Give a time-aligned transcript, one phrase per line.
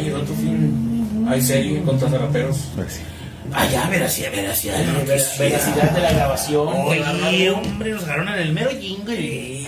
[0.00, 0.90] Ay, el otro fin
[1.28, 2.58] hay serie contra los raperos.
[2.74, 3.00] Pues sí.
[3.52, 4.78] Ah, ya, veracidad, veracidad.
[4.78, 5.04] de.
[5.04, 6.68] Veracidad de la grabación.
[6.68, 9.66] Oye, hombre, nos agarraron en el mero jingle.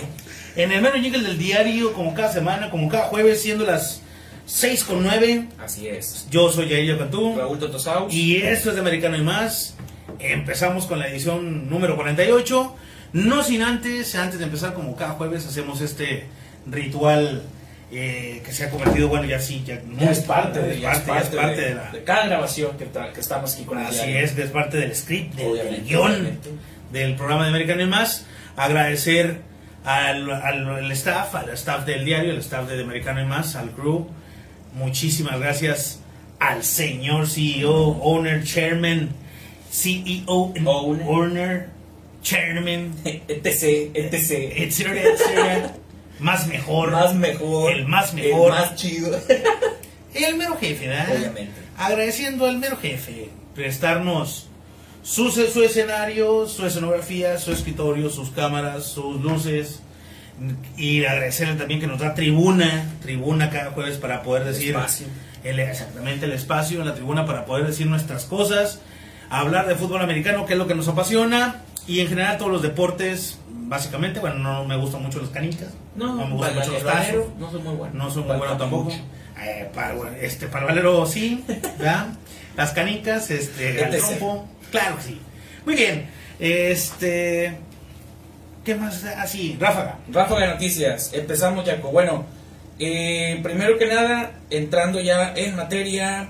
[0.55, 4.01] En el mero jingle del diario, como cada semana, como cada jueves, siendo las
[4.45, 5.47] 6 con 9.
[5.63, 6.27] Así es.
[6.29, 7.35] Yo soy Yair Cantú.
[7.37, 8.13] Raúl Totosaus.
[8.13, 9.75] Y esto es de Americano y más.
[10.19, 12.75] Empezamos con la edición número 48.
[13.13, 16.25] No sin antes, antes de empezar, como cada jueves, hacemos este
[16.65, 17.43] ritual
[17.91, 20.91] eh, que se ha convertido, bueno, ya sí, ya, Ya es parte, de, es ya
[20.93, 21.91] es parte, ya es parte parte de, de la.
[21.91, 25.55] de cada grabación que, que estamos aquí con Así es, es parte del script, del,
[25.57, 26.49] del guion obviamente.
[26.91, 28.25] del programa de Americano y más.
[28.55, 29.41] Agradecer
[29.83, 33.71] al, al- al staff, al staff del diario, al staff de Americano y más, al
[33.71, 34.07] crew.
[34.73, 35.99] Muchísimas gracias
[36.39, 39.09] al señor CEO, owner, chairman,
[39.71, 41.03] CEO, Owner.
[41.07, 41.69] owner,
[42.21, 44.31] chairman, etc, etc.
[44.55, 45.73] etcétera, etcétera.
[46.19, 46.91] Más mejor.
[46.91, 47.73] Más mejor.
[47.73, 48.53] El más mejor.
[48.53, 49.19] El más chido.
[50.13, 51.07] El mero jefe, ¿verdad?
[51.17, 51.53] Obviamente.
[51.77, 54.47] Agradeciendo al mero jefe prestarnos
[55.01, 59.79] su, su escenario, su escenografía, su escritorio, sus cámaras, sus luces.
[60.77, 65.07] Y agradecerle también que nos da tribuna, tribuna cada jueves para poder decir Espacio.
[65.43, 68.79] el- exactamente el espacio en la tribuna para poder decir nuestras cosas,
[69.29, 72.61] hablar de fútbol americano, que es lo que nos apasiona, y en general todos los
[72.63, 73.37] deportes,
[73.73, 77.25] básicamente, bueno, no me gustan mucho las canicas, No, me gustan mucho los el tazos,
[77.39, 77.93] no soy muy bueno.
[77.95, 78.91] no soy muy Para- bueno tampoco.
[79.41, 81.43] Eh, para, este, para Valero sí,
[81.79, 82.07] ¿verdad?
[82.55, 83.97] Las canicas, este, Etc.
[83.97, 85.21] trompo, claro que sí.
[85.65, 86.07] Muy bien,
[86.39, 87.57] este,
[88.63, 89.03] ¿qué más?
[89.05, 89.97] Así, ráfaga.
[90.11, 91.11] Ráfaga de noticias.
[91.13, 91.89] Empezamos, Jaco.
[91.89, 92.25] Bueno,
[92.79, 96.29] eh, primero que nada, entrando ya en materia.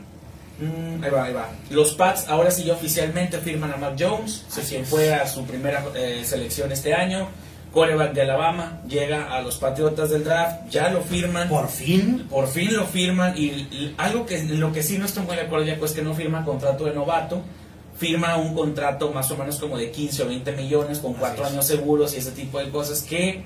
[0.63, 1.49] Mm, ahí va, ahí va.
[1.69, 5.43] Los Pats ahora sí ya oficialmente firman a Mac Jones, Así quien fue a su
[5.45, 7.27] primera eh, selección este año.
[7.73, 11.49] Coreback de Alabama, llega a los Patriotas del draft, ya lo firman.
[11.49, 15.23] Por fin, Por fin lo firman y, y algo que lo que sí no estoy
[15.25, 17.41] muy de acuerdo ya es que no firma contrato de novato,
[17.97, 21.65] firma un contrato más o menos como de 15 o 20 millones con cuatro años
[21.65, 23.43] seguros y ese tipo de cosas que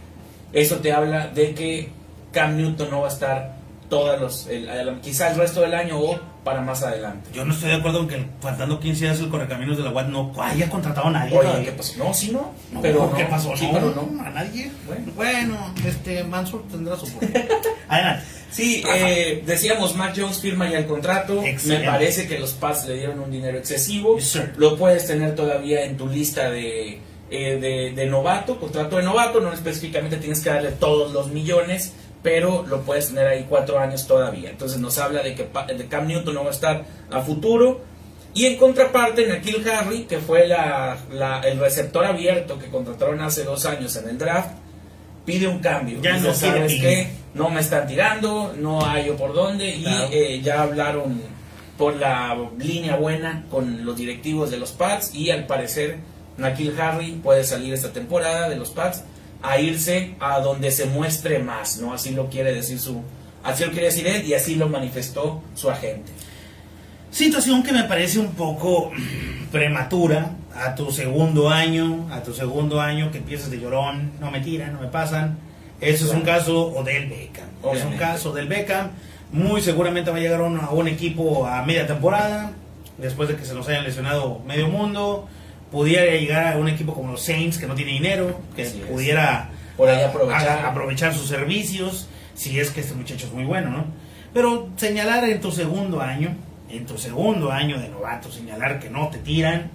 [0.52, 1.90] eso te habla de que
[2.34, 3.56] Cam Newton no va a estar
[3.90, 7.30] todos los el- el- quizá el resto del año o para más adelante.
[7.34, 10.08] yo no estoy de acuerdo en que faltando 15 días el correcaminos de la UAD
[10.08, 11.38] no haya contratado a nadie.
[11.38, 11.66] Oye.
[11.66, 11.94] ¿qué pasó?
[11.98, 13.30] No, sí no, No, pero ¿qué no.
[13.30, 13.58] pasó?
[13.58, 14.24] Sí, no, pero no.
[14.24, 14.72] a nadie.
[14.86, 15.12] Bueno.
[15.14, 17.08] Bueno, este Mansur tendrá su.
[17.90, 18.24] Adelante.
[18.50, 21.44] Sí, eh, decíamos, Mac Jones firma ya el contrato.
[21.44, 21.86] Excelente.
[21.86, 24.18] Me parece que los Pats le dieron un dinero excesivo.
[24.18, 24.40] Yes.
[24.56, 29.42] Lo puedes tener todavía en tu lista de, eh, de, de novato, contrato de novato.
[29.42, 31.92] No específicamente tienes que darle todos los millones,
[32.28, 34.50] pero lo puedes tener ahí cuatro años todavía.
[34.50, 37.80] Entonces nos habla de que de Cam Newton no va a estar a futuro.
[38.34, 43.46] Y en contraparte, Nakil Harry, que fue la, la- el receptor abierto que contrataron hace
[43.46, 44.50] dos años en el draft,
[45.26, 46.02] pide un cambio.
[46.02, 46.82] Ya no ¿sabes ir".
[46.82, 47.08] qué?
[47.34, 49.70] No me están tirando, no hay por dónde.
[49.70, 50.10] Y Claro.
[50.12, 51.22] eh, ya hablaron
[51.78, 55.16] por la línea buena con los directivos de los Pats.
[55.16, 55.96] Y al parecer,
[56.38, 59.04] Nakil Harry puede salir esta temporada de los Pats
[59.42, 61.94] a irse a donde se muestre más, ¿no?
[61.94, 63.02] Así lo quiere decir su.
[63.44, 66.12] Así lo quiere decir él y así lo manifestó su agente.
[67.12, 68.92] Situación que me parece un poco
[69.52, 74.42] prematura a tu segundo año, a tu segundo año que empiezas de llorón, no me
[74.42, 75.38] tiran, no me pasan.
[75.80, 77.46] Eso es un caso Odell Beckham.
[77.48, 77.98] Es un Obviamente.
[77.98, 78.90] caso del Beckham.
[79.32, 82.52] Muy seguramente va a llegar a un, a un equipo a media temporada,
[82.98, 85.28] después de que se nos hayan lesionado medio mundo.
[85.72, 89.90] Pudiera llegar a un equipo como los Saints, que no tiene dinero, que pudiera Por
[89.90, 90.48] ahí aprovechar.
[90.66, 93.86] a- aprovechar sus servicios, si es que este muchacho es muy bueno, ¿no?
[94.34, 96.36] Pero señalar en tu segundo año,
[96.70, 99.72] en tu segundo año de novato, señalar que no te tiran,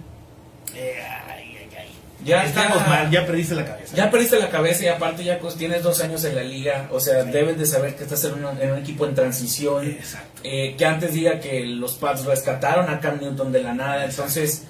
[0.75, 0.95] eh,
[1.27, 1.87] ay, ay, ay.
[2.25, 3.95] Ya estamos ya- mal, ya perdiste la cabeza.
[3.95, 6.99] Ya perdiste la cabeza y aparte ya pues, tienes dos años en la liga, o
[6.99, 10.41] sea, debes de saber que estás en un equipo en transición, Exacto.
[10.43, 14.63] eh, que antes diga que los Pats rescataron a Cam Newton de la nada, entonces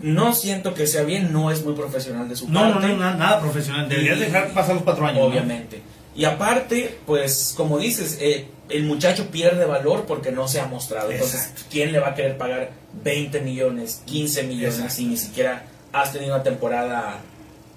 [0.00, 2.88] no siento que sea bien, no es muy profesional de su No, no, parte.
[2.88, 3.88] no, nada, nada profesional.
[3.88, 5.18] Deberías dejar pasar los cuatro años.
[5.20, 5.26] ¿no?
[5.26, 5.82] Obviamente.
[6.14, 11.10] Y aparte, pues como dices, eh, el muchacho pierde valor porque no se ha mostrado.
[11.10, 11.52] Entonces.
[11.70, 12.70] ¿quién le va a querer pagar
[13.04, 14.94] 20 millones, 15 millones Exacto.
[14.94, 17.20] si ni siquiera has tenido una temporada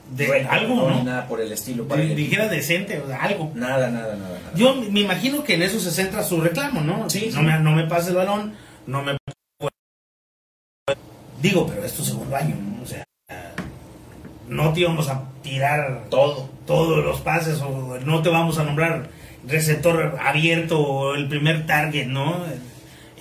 [0.09, 1.03] De algo, ¿no?
[1.03, 1.87] nada por el estilo.
[1.87, 3.51] para Dijera decente, o sea, algo.
[3.55, 4.39] Nada, nada, nada.
[4.39, 4.51] nada.
[4.55, 7.09] Yo me imagino que en eso se centra su reclamo, ¿no?
[7.09, 7.45] Sí, no, sí.
[7.45, 8.53] Me, no me pases el balón,
[8.87, 9.17] no me...
[11.45, 12.81] Digo, pero es tu segundo año, ¿no?
[12.81, 13.05] O sea,
[14.47, 16.49] no te íbamos a tirar Todo.
[16.65, 19.09] todos los pases o no te vamos a nombrar
[19.47, 22.37] receptor abierto o el primer target, ¿no?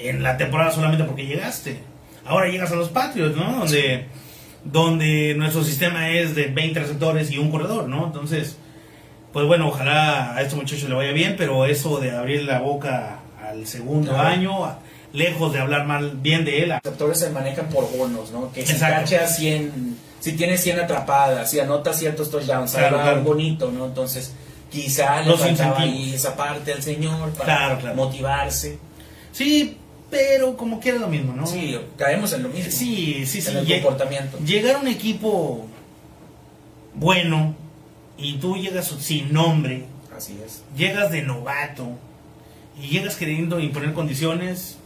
[0.00, 1.78] En la temporada solamente porque llegaste.
[2.24, 3.58] Ahora llegas a los Patriots, ¿no?
[3.58, 4.06] Donde,
[4.64, 8.06] donde nuestro sistema es de 20 receptores y un corredor, ¿no?
[8.06, 8.56] Entonces,
[9.34, 13.18] pues bueno, ojalá a este muchacho le vaya bien, pero eso de abrir la boca
[13.46, 14.28] al segundo Claro.
[14.28, 14.78] año, a-
[15.14, 16.68] lejos de hablar mal bien de él.
[16.68, 18.52] Los receptores se manejan por bonos, ¿no?
[18.52, 19.00] Que si Exacto.
[19.10, 23.22] cacha 100, si tiene 100 atrapadas, si anota ciertos touchdowns, Claro, algo claro.
[23.22, 23.86] bonito, ¿no?
[23.86, 24.32] Entonces,
[24.70, 28.78] quizá le Los faltaba ahí esa parte al señor para Claro, motivarse.
[29.32, 29.78] Sí,
[30.10, 31.46] pero como quiera lo mismo, ¿no?
[31.46, 32.70] Sí, caemos en lo mismo.
[32.70, 33.40] sí, sí.
[33.40, 33.50] sí.
[33.50, 34.38] en el comportamiento.
[34.44, 35.66] Llegar a un equipo
[36.94, 37.54] bueno
[38.16, 39.84] y tú llegas sin nombre,
[40.16, 40.62] Así es.
[40.76, 41.88] llegas de novato
[42.80, 44.78] y llegas queriendo imponer condiciones,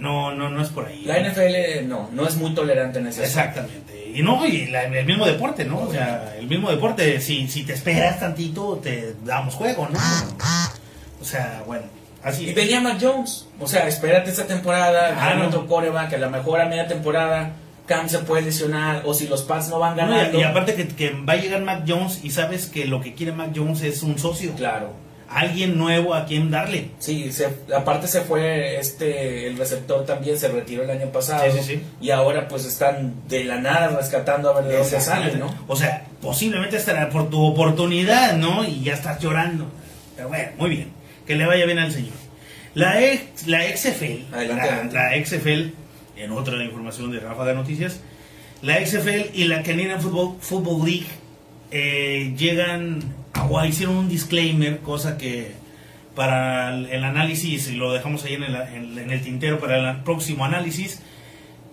[0.00, 1.04] no, no, no es por ahí.
[1.04, 3.60] La NFL no, no es muy tolerante en ese aspecto.
[3.60, 4.12] Exactamente.
[4.14, 5.80] Y no, y la- el mismo deporte, ¿no?
[5.82, 9.98] O sea, el mismo deporte, si, si te esperas tantito, te damos juego, ¿no?
[11.20, 11.84] O sea, bueno,
[12.24, 13.46] así Y venía Mac Jones.
[13.60, 15.36] O sea, espérate esta temporada, Claro.
[15.36, 17.52] gana otro coreback, que a lo mejor a media temporada
[17.86, 20.38] Cam se puede lesionar, o si los Pats no van No, ganando.
[20.38, 23.14] y, y aparte que, que va a llegar Mac Jones y sabes que lo que
[23.14, 24.52] quiere Mac Jones es un socio.
[24.54, 24.92] Claro.
[25.32, 26.90] Alguien nuevo a quien darle.
[26.98, 31.44] Sí, se- aparte se fue este, el receptor también se retiró el año pasado.
[31.52, 31.82] Sí, sí, sí.
[32.00, 35.54] Y ahora pues están de la nada rescatando a ver de dónde sale, ¿no?
[35.68, 38.64] O sea, posiblemente estará por tu oportunidad, ¿no?
[38.64, 39.70] Y ya estás llorando.
[40.16, 40.88] Pero bueno, muy bien.
[41.26, 42.14] Que le vaya bien al señor.
[42.74, 45.70] La ex, la XFL, Adelante, la, la XFL,
[46.16, 48.00] en otra información de Ráfaga Noticias,
[48.62, 51.06] la XFL y la Canadian Football, Football League
[51.70, 53.00] eh, llegan
[53.48, 55.52] o hicieron un disclaimer, cosa que
[56.14, 59.96] para el, análisis, y lo dejamos ahí en el, en- en el tintero para el
[60.02, 61.00] próximo análisis,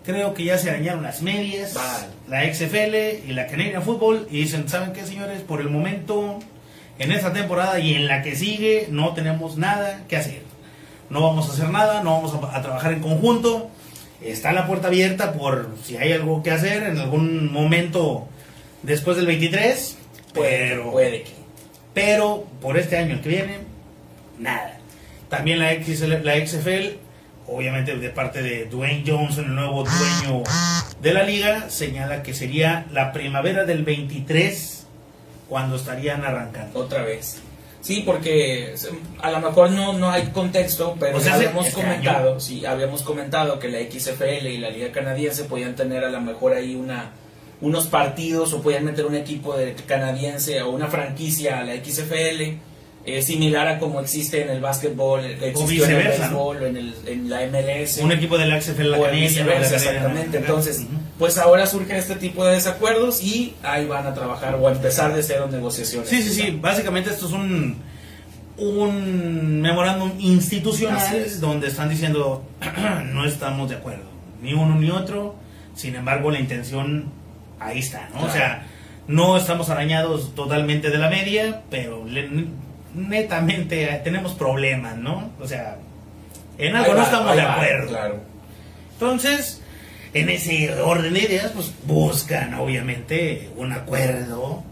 [0.05, 2.07] creo que ya se arañaron las medias, Vale.
[2.29, 5.41] la XFL y la Canadian Football, y dicen, ¿saben qué, señores?
[5.41, 6.39] Por el momento,
[6.99, 10.41] en esta temporada y en la que sigue, no tenemos nada que hacer.
[11.09, 13.69] No vamos a hacer nada, no vamos a, a trabajar en conjunto.
[14.21, 18.27] Está la puerta abierta por si hay algo que hacer en algún momento
[18.83, 19.97] después del 23,
[20.33, 21.36] Puede, pero, puede que.
[21.97, 23.57] Pero por este año que viene,
[24.37, 24.77] nada.
[25.29, 26.95] También la, XL la XFL,
[27.47, 30.43] obviamente de parte de Dwayne Johnson, el nuevo dueño
[31.01, 34.85] de la liga, señala que sería la primavera del 23
[35.49, 36.77] cuando estarían arrancando.
[36.79, 37.41] Otra vez.
[37.81, 38.75] Sí, porque
[39.19, 42.39] a lo mejor no, no hay contexto, pero O sea, habíamos este comentado, año.
[42.39, 46.53] sí, habíamos comentado que la XFL y la Liga Canadiense podían tener a lo mejor
[46.53, 47.09] ahí una
[47.61, 52.57] unos partidos o podían meter un equipo de canadiense o una franquicia a la XFL
[53.07, 56.49] eh, similar a como existe en el básquetbol, existió en el viceversa, ¿no?
[56.49, 57.99] béisbol, o en, el, en la MLS.
[57.99, 60.37] Un equipo de la XFL, la Canadian, exactamente.
[60.39, 60.89] Entonces, Ujú.
[61.17, 65.15] pues ahora surge este tipo de desacuerdos y ahí van a trabajar o a empezar
[65.15, 66.09] de cero negociaciones.
[66.09, 66.59] Sí, sí, sí.
[66.61, 67.77] Básicamente esto es un,
[68.57, 71.39] un memorándum institucional es.
[71.39, 72.43] donde están diciendo
[73.13, 74.03] no estamos de acuerdo,
[74.41, 75.33] ni uno ni otro.
[75.75, 77.05] Sin embargo, la intención
[77.59, 78.25] ahí está, ¿no?
[78.25, 78.63] O sea,
[79.07, 82.29] no estamos arañados totalmente de la media, pero le-
[82.93, 85.31] netamente tenemos problemas, ¿no?
[85.39, 85.77] O sea,
[86.57, 87.87] en algo no estamos de va, acuerdo.
[87.89, 88.19] Claro.
[88.93, 89.61] Entonces,
[90.19, 94.63] en ese orden de ideas, pues buscan obviamente un acuerdo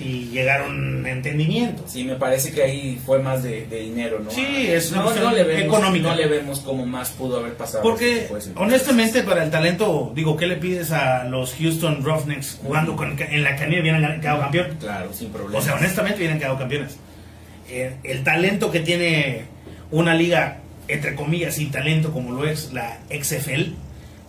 [0.00, 1.84] y llegar a un entendimiento.
[1.86, 4.30] Sí, me parece que ahí fue más de, de dinero, ¿no?
[4.30, 6.08] Sí, es una no, le vemos, económica.
[6.08, 7.82] No le vemos cómo más pudo haber pasado.
[7.82, 13.18] Porque honestamente para el talento, digo, ¿qué le pides a los Houston Roughnecks jugando con,
[13.18, 14.76] en la canilla vienen quedado campeón?
[14.78, 15.58] Claro, sin problema.
[15.58, 16.96] O sea, honestamente vienen quedado campeones.
[17.68, 19.44] Eh, el talento que tiene
[19.90, 20.58] una liga,
[20.88, 23.72] entre comillas, sin talento como lo es la XFL,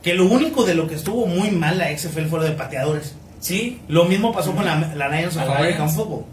[0.02, 3.16] que lo único de lo que estuvo muy mal la XFL fue lo de pateadores.
[3.40, 5.50] Sí, Lo mismo pasó con la, la Lions of.
[5.50, 6.26] American Football.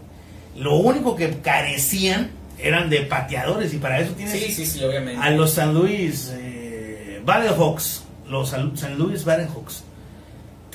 [0.55, 5.21] Lo único que carecían eran de pateadores y para eso tienes sí, sí, sí, obviamente.
[5.21, 8.03] a los San Luis eh, Battlehawks.
[8.27, 9.83] Los San San Luis Battlehawks.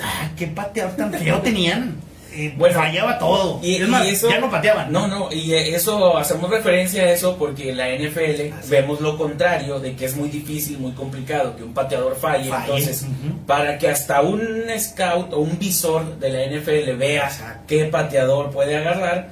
[0.03, 1.95] Ah, qué pateador tan feo tenían.
[2.37, 3.61] Eh, Bueno, fallaba todo.
[3.63, 4.93] Y, es más, y eso, ya no pateaban.
[4.93, 8.71] No, no, y eso, hacemos referencia a eso porque en la NFL Así.
[8.71, 12.51] vemos lo contrario, de que es muy difícil, muy complicado que un pateador falle.
[12.51, 13.07] Falle, Entonces,
[13.47, 14.41] para que hasta un
[14.79, 17.65] scout o un visor de la NFL vea Exacto.
[17.67, 19.29] qué pateador puede agarrar,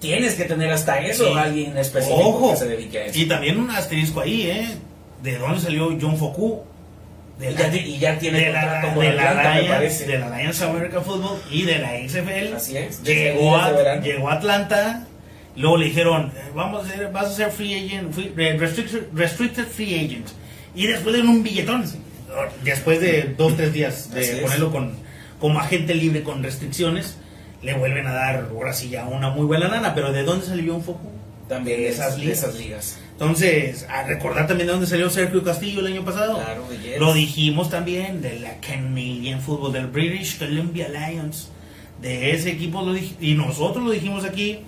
[0.00, 1.32] tienes que tener hasta eso Sí.
[1.38, 2.50] alguien específico Ojo.
[2.52, 3.18] que se dedique a eso.
[3.18, 4.68] Y también un asterisco ahí, ¿eh?
[5.22, 6.62] ¿De dónde salió John Foku?
[7.42, 9.74] De Y ya, y ya tiene de la, contrato con de la Atlanta, me Alliance,
[9.74, 10.06] parece.
[10.06, 12.54] de la Alliance American Football y de la XFL.
[12.56, 15.06] Así es, desde Llegó a, llegó a Atlanta.
[15.56, 19.02] Luego le dijeron, eh, vamos a ser, vas a ser free agent, free- eh, restricted,
[19.12, 20.28] restricted free agent.
[20.74, 21.84] Y después de un billetón,
[22.64, 24.40] después de dos, tres días Así de es.
[24.40, 24.94] ponerlo con,
[25.40, 27.16] como agente libre con restricciones,
[27.62, 29.94] le vuelven a dar ahora sí ya una muy buena lana.
[29.94, 31.10] Pero ¿de dónde salió un foco?
[31.52, 32.38] También de esas de ligas.
[32.38, 32.98] esas ligas.
[33.12, 36.36] Entonces, a recordar también de dónde salió Sergio Castillo el año pasado.
[36.36, 36.98] Claro, de Jets.
[36.98, 41.50] Lo dijimos también de la Canadian Football, del British Columbia Lions.
[42.00, 44.60] De ese equipo lo y nosotros lo dijimos aquí.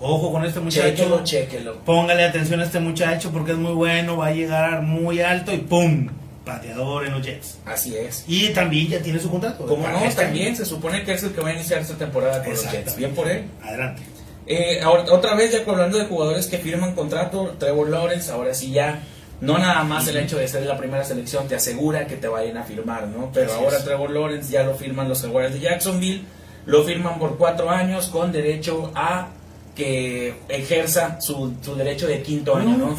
[0.00, 0.88] Ojo con este muchacho.
[0.88, 1.84] Chéquelo, chéquelo.
[1.84, 5.58] Póngale atención a este muchacho porque es muy bueno, va a llegar muy alto y
[5.58, 6.08] ¡pum!
[6.44, 7.58] Pateador en los Jets.
[7.64, 8.24] Así es.
[8.26, 9.64] Y también ya tiene su contrato.
[9.64, 10.56] Como no, este también año.
[10.56, 12.96] se supone que es el que va a iniciar esta temporada con los Jets.
[12.96, 13.44] Bien por él.
[13.62, 14.02] Adelante.
[14.46, 18.72] Eh, ahora, otra vez, ya hablando de jugadores que firman contrato, Trevor Lawrence, ahora sí
[18.72, 19.02] ya,
[19.40, 22.56] no nada más el hecho de ser la primera selección te asegura que te vayan
[22.56, 23.30] a firmar, ¿no?
[23.32, 23.84] Pero Así ahora es.
[23.84, 26.22] Trevor Lawrence ya lo firman los Jaguares de Jacksonville,
[26.66, 29.28] lo firman por cuatro años con derecho a
[29.74, 32.96] que ejerza su, su derecho de quinto año, No, ¿no?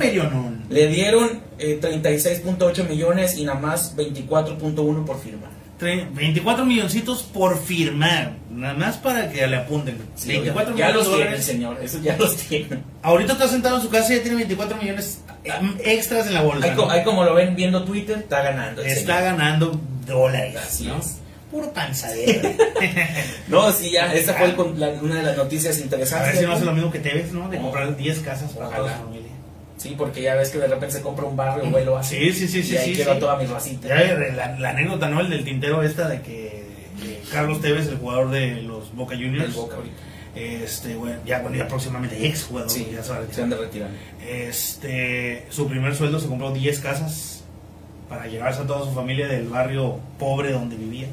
[0.70, 5.50] Le dieron eh, 36.8 millones y nada más 24.1 por firma.
[5.84, 8.34] Tre- 24 milloncitos por firmar.
[8.50, 9.98] Nada más para que le apunten.
[10.16, 11.46] Sí, 24 ya millones los tiene, dólares.
[11.46, 12.80] señor, eso ya los tiene.
[13.02, 15.52] Ahorita está sentado en su casa y ya tiene 24 millones eh,
[15.84, 16.66] extras en la bolsa.
[16.68, 16.92] Ahí, co- ¿no?
[16.92, 18.82] ahí como lo ven viendo Twitter, está ganando.
[18.82, 19.24] el Está señor.
[19.38, 20.56] ganando dólares.
[20.58, 20.98] Así ¿no?
[21.00, 21.18] es.
[21.52, 22.50] Puro panzadero.
[23.48, 26.28] No, sí, ya, esa fue el con- la- una de las noticias A interesantes.
[26.34, 27.50] ver si no hace lo mismo que Tevez, ¿no?
[27.50, 29.30] De comprar 10 casas para su familia.
[29.84, 32.32] Sí, porque ya ves que de repente se compra un barrio, vuelo así.
[32.32, 33.20] Sí, sí, sí, Y ahí sí, quiero sí.
[33.20, 33.90] toda mi racita.
[33.90, 35.20] Ya la, la anécdota, ¿no?
[35.20, 36.64] El del tintero esta de que,
[37.32, 39.96] Carlos Tevez, el jugador de los Boca Juniors, El Boca ahorita.
[40.36, 43.90] este, bueno, ya, bueno, ya próximamente ex jugador, Sí, ya se se han de retirar.
[44.26, 47.44] Este, su primer sueldo se compró 10 casas
[48.08, 51.08] para llevarse a toda su familia del barrio pobre donde vivía.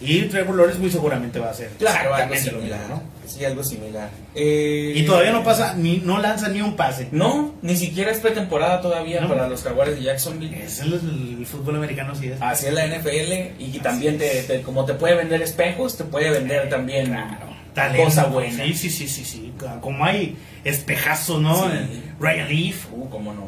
[0.00, 2.80] Y Trevor Lawrence muy seguramente va a ser Claro, algo exactamente lo similar.
[2.80, 3.02] mismo, ¿no?
[3.30, 4.10] Sí, algo similar.
[4.34, 7.08] Eh, Y todavía no pasa, ni, no lanza ni un pase.
[7.12, 9.28] No, ni siquiera es pretemporada todavía No.
[9.28, 10.56] para los Jaguares de Jacksonville.
[10.64, 10.94] Es el,
[11.38, 12.40] el fútbol americano, sí es.
[12.42, 16.30] Así es la NFL y también te, te- como te puede vender espejos, te puede
[16.30, 17.50] vender también Claro.
[17.74, 18.04] Talento.
[18.06, 18.64] cosa buena.
[18.64, 19.52] Sí, sí, sí, sí, sí.
[19.80, 21.70] Como hay espejazos, ¿no?
[21.70, 22.02] Sí.
[22.18, 22.86] Ryan Leaf.
[22.92, 23.44] Uh, cómo no.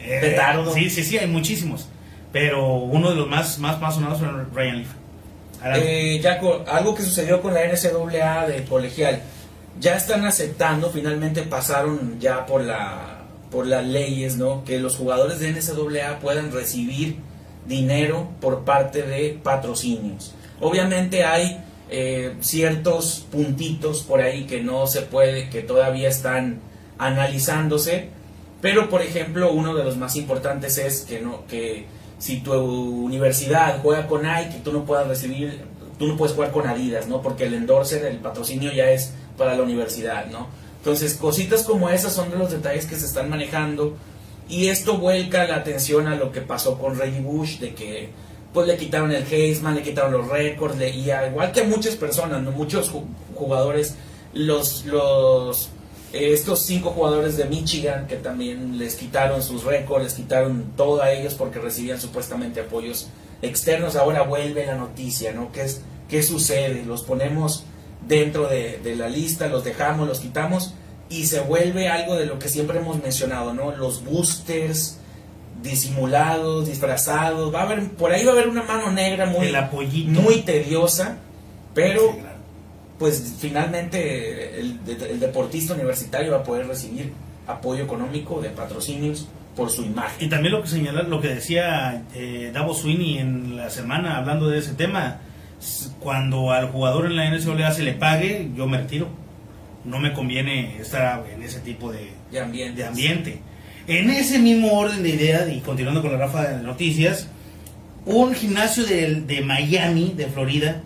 [0.00, 0.72] eh, Petardo.
[0.74, 1.88] Sí, sí, sí, hay muchísimos.
[2.30, 4.88] Pero uno de los más, más, más sonados fue Ryan Leaf.
[5.64, 9.22] Eh, Jaco, algo que sucedió con la NCAA de colegial.
[9.80, 13.14] Ya están aceptando, finalmente pasaron ya por la
[13.50, 14.64] por las leyes, ¿no?
[14.64, 17.16] Que los jugadores de NCAA puedan recibir
[17.66, 20.34] dinero por parte de patrocinios.
[20.60, 26.60] Obviamente hay eh, ciertos puntitos por ahí que no se puede, que todavía están
[26.98, 28.08] analizándose,
[28.60, 31.86] pero por ejemplo uno de los más importantes es que no que
[32.18, 35.60] si tu universidad juega con Nike, tú no puedas recibir,
[35.98, 37.20] tú no puedes jugar con Adidas, ¿no?
[37.22, 40.48] Porque el endorser, el patrocinio ya es para la universidad, ¿no?
[40.78, 43.96] Entonces, cositas como esas son de los detalles que se están manejando
[44.48, 48.10] y esto vuelca la atención a lo que pasó con Reggie Bush, de que
[48.52, 52.40] pues le quitaron el Heisman, le quitaron los récords, y igual que a muchas personas,
[52.42, 52.52] ¿no?
[52.52, 53.02] muchos ju-
[53.34, 53.96] jugadores,
[54.32, 55.70] los, los
[56.14, 61.12] estos cinco jugadores de Michigan que también les quitaron sus récords, les quitaron todo a
[61.12, 63.08] ellos porque recibían supuestamente apoyos
[63.42, 65.50] externos, ahora vuelve la noticia, ¿no?
[65.52, 66.84] ¿Qué, es, qué sucede?
[66.84, 67.64] Los ponemos
[68.06, 70.74] dentro de, de la lista, los dejamos, los quitamos
[71.08, 73.72] y se vuelve algo de lo que siempre hemos mencionado, ¿no?
[73.72, 74.98] Los boosters
[75.62, 79.52] disimulados, disfrazados, va a haber, por ahí va a haber una mano negra muy,
[80.06, 81.18] muy tediosa,
[81.74, 82.33] pero.
[82.98, 87.12] Pues finalmente el, el deportista universitario va a poder recibir
[87.46, 90.26] apoyo económico de patrocinios por su imagen.
[90.26, 94.48] Y también lo que señala, lo que decía eh, Davos Sweeney en la semana hablando
[94.48, 95.20] de ese tema,
[96.00, 99.08] cuando al jugador en la NCAA se le pague, yo me retiro.
[99.84, 102.80] No me conviene estar en ese tipo de, De ambiente.
[102.82, 103.38] de ambiente.
[103.86, 107.28] En ese mismo orden de ideas, y continuando con la rafa de noticias,
[108.06, 110.80] un gimnasio de, de Miami, de Florida,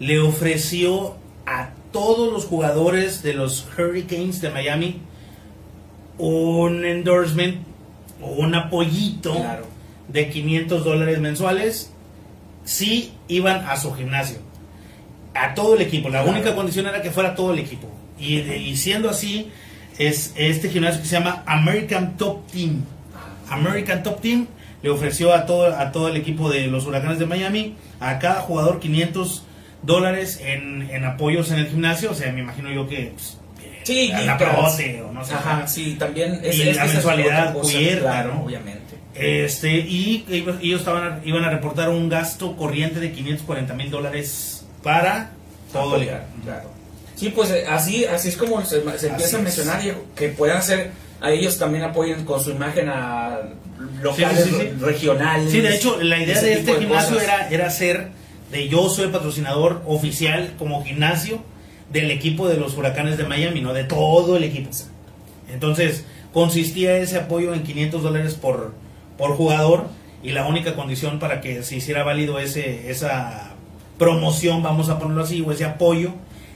[0.00, 1.16] le ofreció
[1.46, 5.00] a todos los jugadores de los Hurricanes de Miami
[6.18, 7.56] un endorsement
[8.20, 9.66] o un apoyito Claro.
[10.08, 11.90] de 500 dólares mensuales
[12.64, 14.38] si iban a su gimnasio.
[15.34, 16.08] A todo el equipo.
[16.08, 16.36] La Claro.
[16.38, 17.88] única condición era que fuera todo el equipo.
[18.18, 19.50] Y, y siendo así,
[19.98, 22.84] es este gimnasio que se llama American Top Team.
[23.50, 24.46] American Top Team
[24.82, 28.40] le ofreció a todo, a todo el equipo de los Huracanes de Miami, a cada
[28.42, 29.42] jugador 500
[29.82, 32.10] dólares en, en apoyos en el gimnasio.
[32.10, 33.38] O sea, me imagino yo que pues,
[33.84, 35.34] Sí, la prote o no sé.
[35.34, 38.44] Ajá, sí, también es, Y es- la mensualidad cubierta, claro, ¿no?
[38.44, 38.80] obviamente.
[39.14, 40.24] Este, y
[40.62, 45.30] ellos estaban, iban a reportar un gasto corriente de 540 mil dólares para
[45.72, 46.70] todo el claro.
[47.16, 49.80] Sí, pues eh, así, así es como se, se empieza a mencionar
[50.16, 53.38] que puedan hacer, a ellos también apoyen con su imagen a
[54.00, 54.62] locales Sí, sí, sí.
[54.80, 55.50] re- regionales.
[55.52, 58.08] Sí, de hecho, la idea de este gimnasio era, era ser
[58.52, 61.40] de yo soy patrocinador oficial como gimnasio
[61.90, 64.70] del equipo de los huracanes de Miami, no de todo el equipo.
[65.52, 68.74] Entonces, consistía ese apoyo en 500 dólares por,
[69.18, 69.86] por jugador
[70.22, 73.54] y la única condición para que se hiciera válido ese, esa
[73.98, 76.12] promoción, vamos a ponerlo así, o ese apoyo,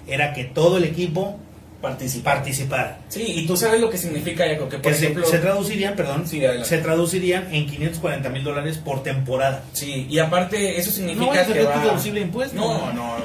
[0.06, 1.38] era que todo el equipo
[1.80, 2.36] participar.
[2.36, 2.98] participar.
[3.08, 5.26] Sí, y tú sabes lo que significa, Jaco, que por Que se, ejemplo...
[5.26, 9.62] se traducirían, perdón, Sí, se traducirían en 540 mil dólares por temporada.
[9.72, 11.84] Sí, y aparte eso No significa a que sacar va...
[11.84, 12.56] deducible de impuestos.
[12.58, 13.16] No, no.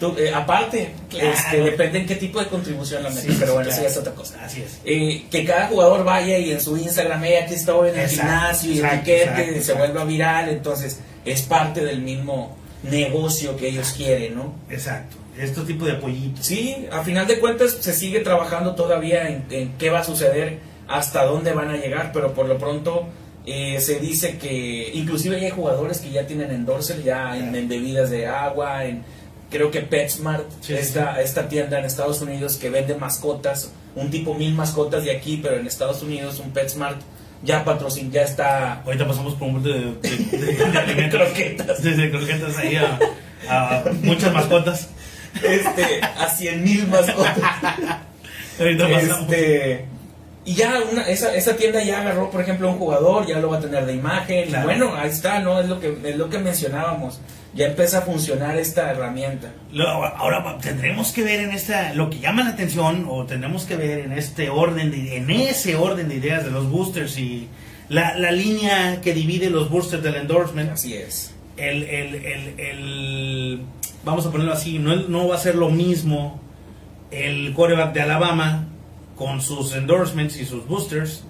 [0.00, 1.30] Tú, eh, aparte, Claro.
[1.32, 3.82] este, depende en qué tipo de contribución la metes, Sí, pero bueno, claro.
[3.82, 4.44] eso ya es otra cosa.
[4.44, 4.78] Así es.
[4.84, 8.22] Eh, que cada jugador vaya y en su Instagram, "Hey, aquí estoy en el Exacto,
[8.22, 13.92] gimnasio y exacto, etiquete, se vuelva viral, entonces es parte del mismo negocio que ellos
[13.96, 14.54] quieren, ¿no?
[14.70, 15.16] Exacto.
[15.38, 16.44] Este tipo de pollitos.
[16.46, 20.58] Sí, a final de cuentas se sigue trabajando todavía en, en qué va a suceder,
[20.88, 23.06] hasta dónde van a llegar, pero por lo pronto
[23.46, 28.10] eh, se dice que inclusive hay jugadores que ya tienen endorser ya en, en bebidas
[28.10, 29.02] de agua, en
[29.50, 34.10] creo que PetSmart, Sí, sí, esta, esta tienda en Estados Unidos que vende mascotas, un
[34.10, 37.00] tipo mil mascotas de aquí, pero en Estados Unidos un PetSmart
[37.42, 41.20] ya patrocin, ya está Ahorita pasamos por un de, de, de- de alimentos.
[41.24, 41.82] croquetas.
[41.82, 42.98] Desde croquetas ahí a,
[43.48, 44.88] a muchas mascotas.
[45.34, 47.36] Este, a 100 mil mascotas.
[48.58, 49.84] Este,
[50.44, 53.58] y ya una, esa, esa tienda ya agarró, por ejemplo, un jugador, ya lo va
[53.58, 54.48] a tener de imagen.
[54.48, 54.64] Claro.
[54.64, 55.60] Y bueno, ahí está, ¿no?
[55.60, 57.20] Es lo que, es lo que mencionábamos.
[57.54, 59.52] Ya empieza a funcionar esta herramienta.
[59.72, 63.76] Lo- ahora tendremos que ver en esta lo que llama la atención o tendremos que
[63.76, 67.48] ver en este orden de, en ese orden de ideas de los boosters y
[67.88, 71.34] la, la línea que divide los boosters del endorsement Así es.
[71.58, 73.60] el, el, el, el-
[74.04, 76.40] vamos a ponerlo así no, no va a ser lo mismo
[77.10, 78.66] el quarterback de Alabama
[79.16, 81.24] con sus endorsements y sus boosters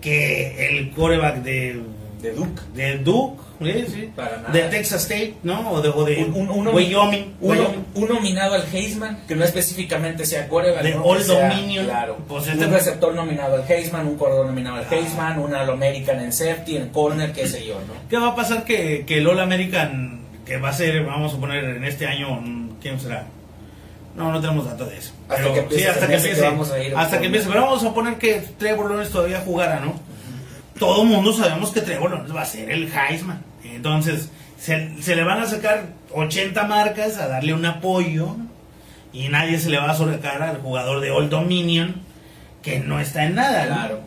[0.00, 1.80] que el quarterback de
[2.22, 2.62] De Duke.
[2.74, 3.84] de Duke ¿sí?
[3.92, 4.10] Sí.
[4.14, 4.50] Para nada.
[4.50, 9.34] de Texas State no o de, o de Un- Wyoming, un nominado al Heisman, que
[9.34, 10.82] no específicamente sea quarterback.
[10.84, 11.02] De ¿no?
[11.02, 11.86] All sea, Dominion.
[11.86, 12.18] Claro.
[12.28, 14.94] Pues un este- receptor nominado al Heisman, un corredor nominado al Ah.
[14.94, 17.94] Heisman, un All American en safety, en corner, qué sé yo, ¿no?
[18.08, 20.17] ¿Qué va a pasar que, que el All American,
[20.48, 23.26] que va a ser, vamos a poner en este año, mm, ¿quién será?
[24.16, 25.12] No, no tenemos datos de eso.
[25.28, 26.40] Hasta Pero, que empiece, sí, hasta que empiece.
[26.40, 27.48] vamos a ir hasta que empiece.
[27.48, 30.00] Pero vamos a poner que Trevor Lawrence todavía jugara, ¿no?
[30.78, 33.42] Todo el mundo sabemos que Trevor Lawrence va a ser el Heisman.
[33.62, 38.34] Entonces, se, se le van a sacar 80 marcas a darle un apoyo
[39.12, 41.96] y nadie se le va a sacar al jugador de Old Dominion
[42.62, 43.66] que no está en nada.
[43.66, 44.00] Claro.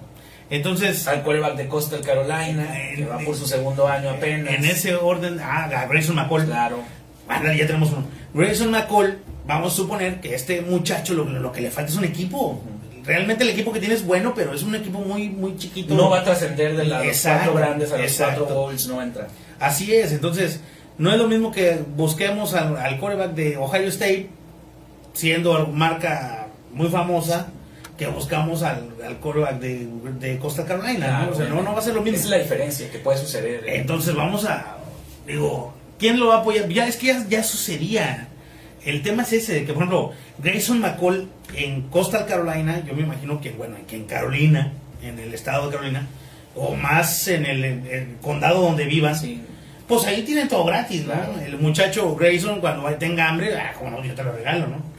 [0.52, 4.54] Entonces, Al quarterback de Coastal Carolina, que va por su segundo año apenas.
[4.54, 6.46] en ese orden, ah, a Grayson McCall.
[6.46, 6.84] Claro.
[7.58, 8.04] Ya tenemos uno.
[8.34, 12.04] Grayson McCall, vamos a suponer que este muchacho lo, lo que le falta es un
[12.04, 12.62] equipo.
[13.06, 15.96] Realmente el equipo que tiene es bueno, pero es un equipo muy, muy chiquito.
[15.96, 18.40] No va a trascender de la- los Exacto, cuatro grandes a los exacto.
[18.42, 19.28] cuatro bowls, no entra.
[19.60, 20.60] Así es, entonces
[20.98, 24.30] no es lo mismo que busquemos al, al quarterback de Ohio State,
[25.14, 27.48] siendo marca muy famosa,
[28.02, 29.88] que buscamos al, al de,
[30.20, 31.06] de Costa Carolina.
[31.06, 31.18] ¿no?
[31.18, 32.18] Claro, O sea, no, no va a ser lo mismo.
[32.18, 33.64] Esa es la diferencia que puede suceder.
[33.68, 33.76] ¿eh?
[33.78, 34.78] Entonces vamos a,
[35.28, 36.68] digo, ¿quién lo va a apoyar?
[36.68, 38.28] Ya es que ya, ya sucedía.
[38.84, 43.04] El tema es ese, de que por ejemplo, Grayson McCall en Coastal Carolina, yo me
[43.04, 46.08] imagino que, bueno, que en Carolina, en el estado de Carolina,
[46.56, 49.44] o más en el, en el condado donde vivan, Sí.
[49.88, 51.14] pues ahí tienen todo gratis, ¿no?
[51.14, 51.36] Claro.
[51.46, 54.91] El muchacho Grayson cuando tenga hambre, ah, como no, yo te lo regalo, ¿no?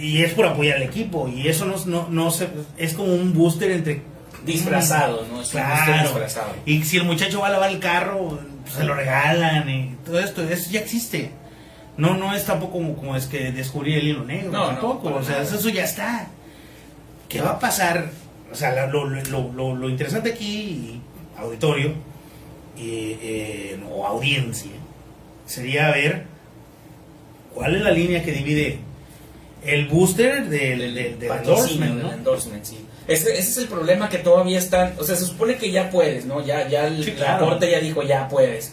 [0.00, 3.32] Y es por apoyar al equipo, y eso no, no, no se, es como un
[3.32, 4.02] booster entre...
[4.44, 5.40] Disfrazado, ¿no?
[5.40, 6.02] Es un Claro.
[6.02, 6.52] disfrazado.
[6.66, 10.18] Y si el muchacho va a lavar el carro, pues, se lo regalan y todo
[10.18, 11.30] esto, eso ya existe.
[11.96, 15.04] No, no es tampoco como, como es que descubrí el hilo negro, No, no, tampoco.
[15.04, 15.56] para o sea, nada.
[15.56, 16.26] eso ya está.
[17.28, 18.10] ¿Qué va a pasar?
[18.50, 21.00] O sea, lo, lo, lo, lo interesante aquí,
[21.38, 21.88] auditorio,
[22.78, 24.72] eh, eh, o audiencia,
[25.46, 26.24] sería ver
[27.54, 28.78] cuál es la línea que divide
[29.64, 32.12] el booster del, del, del endorsement, del ¿no?
[32.12, 32.86] endorsement, sí.
[33.08, 36.24] Ese, ese es el problema que todavía están, o sea, se supone que ya puedes,
[36.24, 36.44] ¿no?
[36.44, 37.46] Ya, ya el- Sí, claro.
[37.46, 38.72] corte ya dijo ya puedes.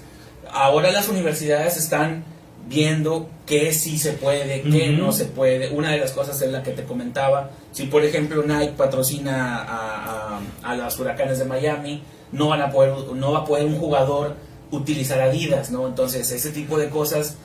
[0.51, 2.23] Ahora las universidades están
[2.67, 5.69] viendo qué sí se puede, qué no se puede.
[5.69, 7.49] Una de las cosas es la que te comentaba.
[7.71, 12.69] Si por ejemplo Nike patrocina a, a, a las huracanes de Miami, no van a
[12.71, 14.35] poder, no va a poder un jugador
[14.71, 15.87] utilizar Adidas, ¿no?
[15.87, 17.37] Entonces ese tipo de cosas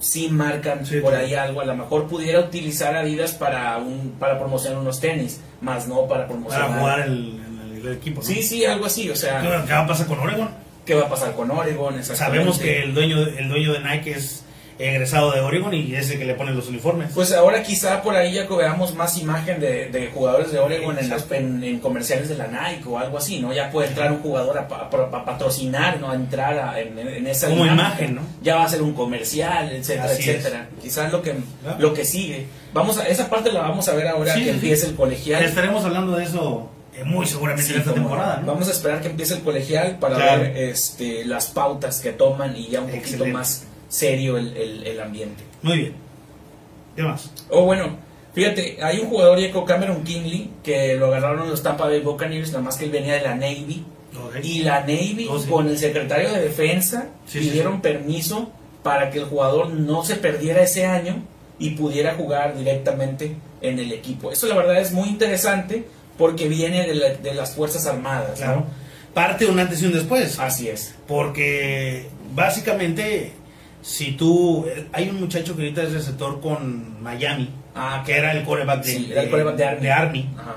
[0.00, 1.60] sí marcan Sí, por ahí algo.
[1.60, 6.26] A lo mejor pudiera utilizar Adidas para un para promocionar unos tenis, más no para
[6.26, 6.66] promocionar.
[6.68, 7.40] Para jugar el,
[7.76, 8.20] el- el equipo.
[8.20, 8.26] ¿no?
[8.26, 9.08] Sí, sí, algo así.
[9.10, 10.50] O sea, ¿Qué, va a pasar con Oregon?
[10.84, 12.02] ¿qué va a pasar con Oregon?
[12.02, 14.44] Sabemos que el dueño, el dueño de Nike es
[14.88, 17.10] egresado de Oregon y es el que le pone los uniformes.
[17.14, 20.98] Pues ahora quizá por ahí ya que veamos más imagen de, de jugadores de Oregon
[20.98, 23.52] en, las, en, en comerciales de la Nike o algo así, ¿no?
[23.52, 26.10] Ya puede entrar un jugador a, pa- a- patrocinar, ¿no?
[26.10, 28.22] A entrar a- en, en esa Como imagen, ¿no?
[28.42, 30.36] Ya va a ser un comercial, etcétera, Así es.
[30.36, 30.68] etcétera.
[30.80, 31.34] Quizás lo que,
[31.78, 32.46] lo que sigue.
[32.72, 35.42] Vamos a, esa parte la vamos a ver ahora Sí, que empiece el colegial.
[35.42, 38.40] Estaremos hablando de eso eh, muy seguramente Sí, en esta temporada.
[38.40, 38.52] ¿no?
[38.52, 40.42] Vamos a esperar que empiece el colegial para Claro.
[40.42, 45.00] ver este, las pautas que toman y ya un poquito más serio el, el- el
[45.00, 45.42] ambiente.
[45.62, 45.92] Muy bien.
[46.96, 47.30] ¿Qué más?
[47.50, 51.98] O bueno, Fíjate, hay un jugador, Jacob Cameron Kingley, que lo agarraron los Tampa Bay
[51.98, 53.84] Buccaneers, nada más que él venía de la Navy.
[54.24, 54.36] Ok.
[54.44, 55.48] Y la Navy, Oh, sí.
[55.50, 57.80] con el secretario de Defensa, Sí, pidieron sí.
[57.82, 58.52] permiso
[58.84, 61.24] para que el jugador no se perdiera ese año
[61.58, 64.30] y pudiera jugar directamente en el equipo.
[64.30, 65.84] Eso la verdad es muy interesante
[66.16, 68.38] porque viene de, la- de las Fuerzas Armadas.
[68.38, 68.46] ¿no?
[68.46, 68.64] Claro.
[69.12, 70.38] Parte un antes y un después.
[70.38, 70.94] Así es.
[71.08, 73.32] Porque básicamente,
[73.82, 74.66] si tú.
[74.68, 78.84] eh, Hay un muchacho que ahorita es receptor con Miami, Ah, que era el coreback
[78.84, 80.28] de, Sí, Army.
[80.38, 80.56] Ajá.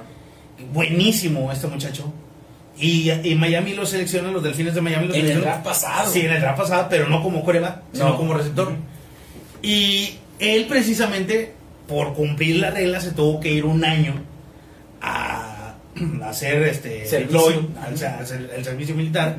[0.71, 2.11] Buenísimo este muchacho.
[2.77, 6.11] Y, y Miami lo selecciona, los delfines de Miami lo En el draft pasado.
[6.11, 8.17] Sí, en el draft pasado, pero no como coreback, sino No.
[8.17, 8.73] como receptor.
[9.61, 11.53] Y él precisamente,
[11.87, 14.15] por cumplir la regla, se tuvo que ir un año
[15.01, 15.75] a,
[16.21, 17.61] a hacer este Servicio.
[17.61, 19.37] deploy, servicio militar.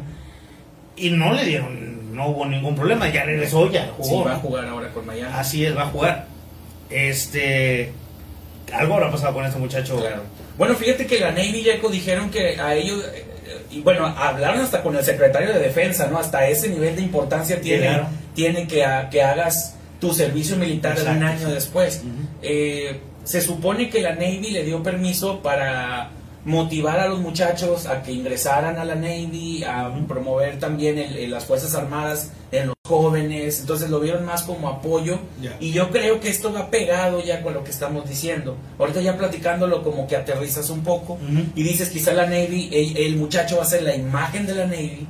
[0.97, 4.09] Y no le dieron, no hubo ningún problema, ya regresó, ya jugó.
[4.09, 5.33] Sí, va a jugar ahora con Miami.
[5.35, 6.27] Así es, va a jugar.
[6.91, 7.93] Este.
[8.73, 9.97] Algo habrá pasado con este muchacho.
[10.01, 10.23] Claro.
[10.57, 13.25] Bueno, fíjate que la Navy y ECO dijeron que a ellos, eh,
[13.71, 16.19] y bueno, hablaron hasta con el secretario de defensa, ¿no?
[16.19, 18.07] Hasta ese nivel de importancia tiene, claro.
[18.35, 22.03] tiene que, a- que hagas tu servicio militar Exacto, un año después.
[22.43, 26.11] Eh, se supone que la Navy le dio permiso para
[26.45, 31.31] motivar a los muchachos a que ingresaran a la Navy, a promover también el- el-
[31.31, 35.19] las Fuerzas Armadas en los jóvenes, entonces lo vieron más como apoyo
[35.59, 38.57] y yo creo que esto va pegado ya con lo que estamos diciendo.
[38.79, 41.19] Ahorita ya platicándolo como que aterrizas un poco
[41.57, 44.67] y dices quizá la Navy, el, el muchacho va a ser la imagen de la
[44.67, 45.07] Navy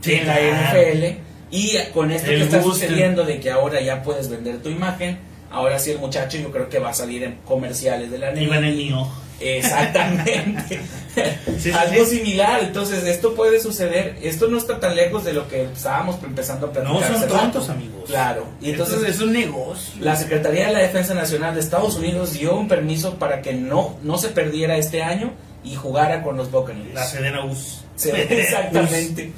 [0.00, 0.34] Sí, en la.
[0.38, 1.16] NFL
[1.50, 5.18] y con esto que está sucediendo de que ahora ya puedes vender tu imagen,
[5.50, 8.44] ahora sí el muchacho yo creo que va a salir en comerciales de la Navy.
[8.44, 9.08] Iban el mío.
[9.40, 10.80] Exactamente.
[11.58, 12.18] sí, Algo sí.
[12.18, 12.62] similar.
[12.62, 14.16] Entonces, esto puede suceder.
[14.22, 17.10] Esto no está tan lejos de lo que estábamos empezando a platicar.
[17.10, 18.04] No son tontos, amigos.
[18.06, 18.46] Claro.
[18.60, 20.02] Y entonces, es un negocio.
[20.04, 23.98] la Secretaría de la Defensa Nacional de Estados Unidos dio un permiso para que no,
[24.02, 25.32] no se perdiera este año
[25.64, 26.94] y jugara con los Buccaneers.
[26.94, 27.82] La Sedena US.
[27.96, 29.32] Sí, exactamente.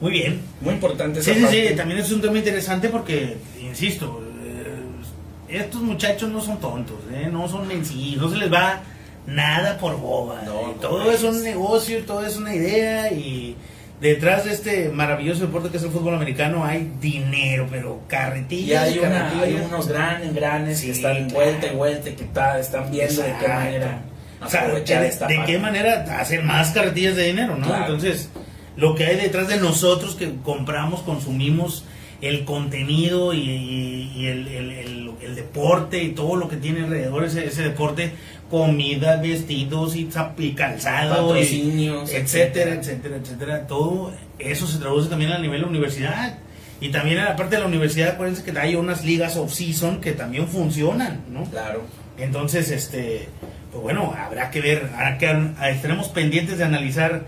[0.00, 0.40] Muy bien.
[0.60, 1.68] Muy importante Sí, esa sí, parte.
[1.68, 7.28] sí, también es un tema interesante porque, insisto, eh, estos muchachos no son tontos, ¿eh?
[7.30, 8.80] no son mencillos, no se les va
[9.26, 10.42] nada por boba.
[10.44, 13.56] No, no todo es un negocio, todo es una idea y
[14.00, 18.82] detrás de este maravilloso deporte que es el fútbol americano hay dinero, pero Y carretillas.
[18.84, 19.44] hay, una, carretillas.
[19.44, 21.34] hay unos gran, granes Sí, que están claro.
[21.34, 22.24] vuelta y vuelta que
[22.60, 24.02] están viendo de qué manera
[24.42, 27.66] O sea, aprovechar de, qué manera hacer más carretillas de dinero, ¿no?
[27.66, 27.84] Claro.
[27.84, 28.30] Entonces,
[28.76, 31.84] lo que hay detrás de nosotros que compramos, consumimos
[32.22, 36.84] el contenido y, y- y el, el- el- el deporte y todo lo que tiene
[36.84, 38.12] alrededor ese, ese deporte,
[38.50, 40.06] comida, vestidos y,
[40.54, 43.66] calzado, y- Patrocinios, etcétera, etcétera, etcétera.
[43.66, 46.38] Todo eso se traduce también a nivel de universidad.
[46.80, 50.12] Y también en la parte de la universidad, acuérdense que hay unas ligas off-season que
[50.12, 51.44] también funcionan, ¿no?
[51.44, 51.82] Claro.
[52.18, 53.28] Entonces, este,
[53.70, 55.26] pues bueno, habrá que ver, habrá que,
[55.70, 57.24] estaremos pendientes de analizar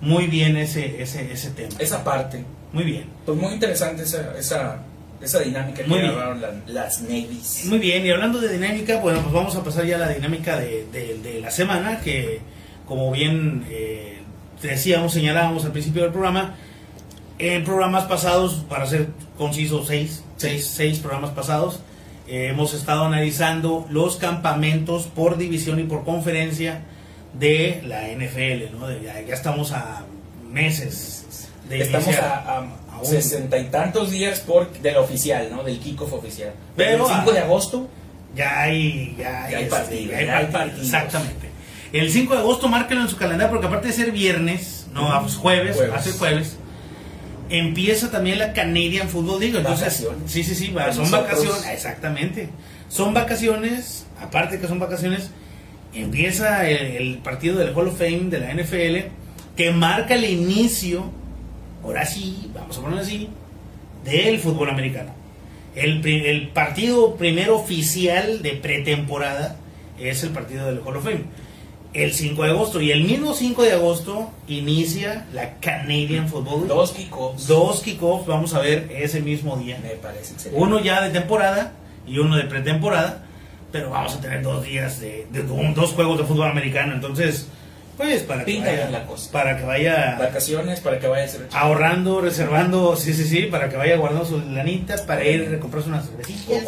[0.00, 1.74] muy bien ese, ese, ese tema.
[1.78, 2.44] Esa parte.
[2.72, 3.04] Muy bien.
[3.24, 4.78] Pues muy interesante esa, esa,
[5.24, 6.12] esa dinámica que Muy bien.
[6.14, 7.64] grabaron la- las Navies.
[7.66, 10.58] Muy bien, y hablando de dinámica, bueno, pues vamos a pasar ya a la dinámica
[10.58, 12.40] de, de- de la semana, que
[12.86, 14.18] como bien eh,
[14.62, 16.54] decíamos, señalábamos al principio del programa,
[17.38, 21.80] en programas pasados, para ser conciso, seis, seis, seis programas pasados,
[22.28, 26.82] eh, hemos estado analizando los campamentos por división y por conferencia
[27.38, 28.86] de la NFL, ¿no?
[28.86, 30.04] De- ya, ya estamos a
[30.50, 32.64] meses de Estamos a.
[33.02, 35.62] sesenta y tantos días por del oficial, ¿no?
[35.62, 36.52] Del kickoff oficial.
[36.76, 37.88] Pero, el 5 de ah, agosto,
[38.36, 40.86] Ya hay, ya, Ya hay este, partidos, ya hay ya hay partidos, partidos.
[40.86, 41.48] Exactamente.
[41.92, 45.36] El 5 de agosto, márquenlo en su calendario porque aparte de ser viernes, no, pues
[45.36, 46.02] jueves, Jueves.
[46.02, 46.56] ser jueves,
[47.50, 49.56] empieza también la Canadian Football League.
[49.56, 50.30] Entonces, Vacaciones.
[50.32, 51.10] sí, sí, sí, son nosotros.
[51.10, 52.48] vacaciones, exactamente.
[52.88, 55.30] Son vacaciones, aparte que son vacaciones,
[55.92, 59.10] empieza el, el partido del Hall of Fame de la NFL
[59.56, 61.10] que marca el inicio,
[61.84, 63.28] ahora sí, vamos a ponerlo así,
[64.04, 65.12] del fútbol americano.
[65.74, 69.56] El, el partido primero oficial de pretemporada
[69.98, 71.24] es el partido del Hall of Fame.
[71.92, 72.80] El 5 de agosto.
[72.80, 76.74] Y el mismo 5 de agosto inicia la Canadian Football League.
[76.74, 77.46] dos kickoffs.
[77.46, 79.78] Dos kickoffs vamos a ver ese mismo día.
[79.80, 80.60] Me parece excelente.
[80.60, 81.72] Uno ya de temporada
[82.06, 83.24] y uno de pretemporada.
[83.70, 85.26] Pero vamos a tener dos días de,
[85.74, 86.94] dos juegos de fútbol americano.
[86.94, 87.48] Entonces,
[87.96, 89.30] pues para que vaya, la cosa.
[89.30, 93.96] para que vaya Vacaciones para que vaya ahorrando, reservando, sí, sí, sí, para que vaya
[93.96, 96.64] guardando sus lanitas para ir a comprarse unas cervecitas,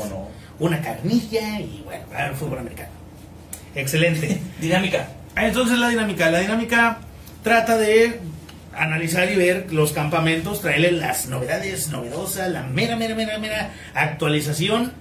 [0.58, 2.90] una carnilla y bueno, para el fútbol americano.
[3.74, 4.40] Excelente.
[4.60, 5.08] Dinámica.
[5.34, 6.98] Ah, Entonces la dinámica, la dinámica
[7.42, 8.20] trata de
[8.74, 14.92] analizar y ver los campamentos, traerle las novedades novedosas, la mera, mera, mera, mera actualización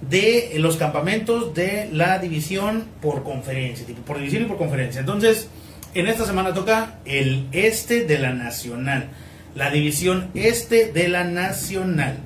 [0.00, 5.00] de los campamentos de la división por conferencia, tipo por división y por conferencia.
[5.00, 5.48] Entonces,
[5.94, 9.08] en esta semana toca el este de la nacional,
[9.54, 12.18] la división este de la nacional,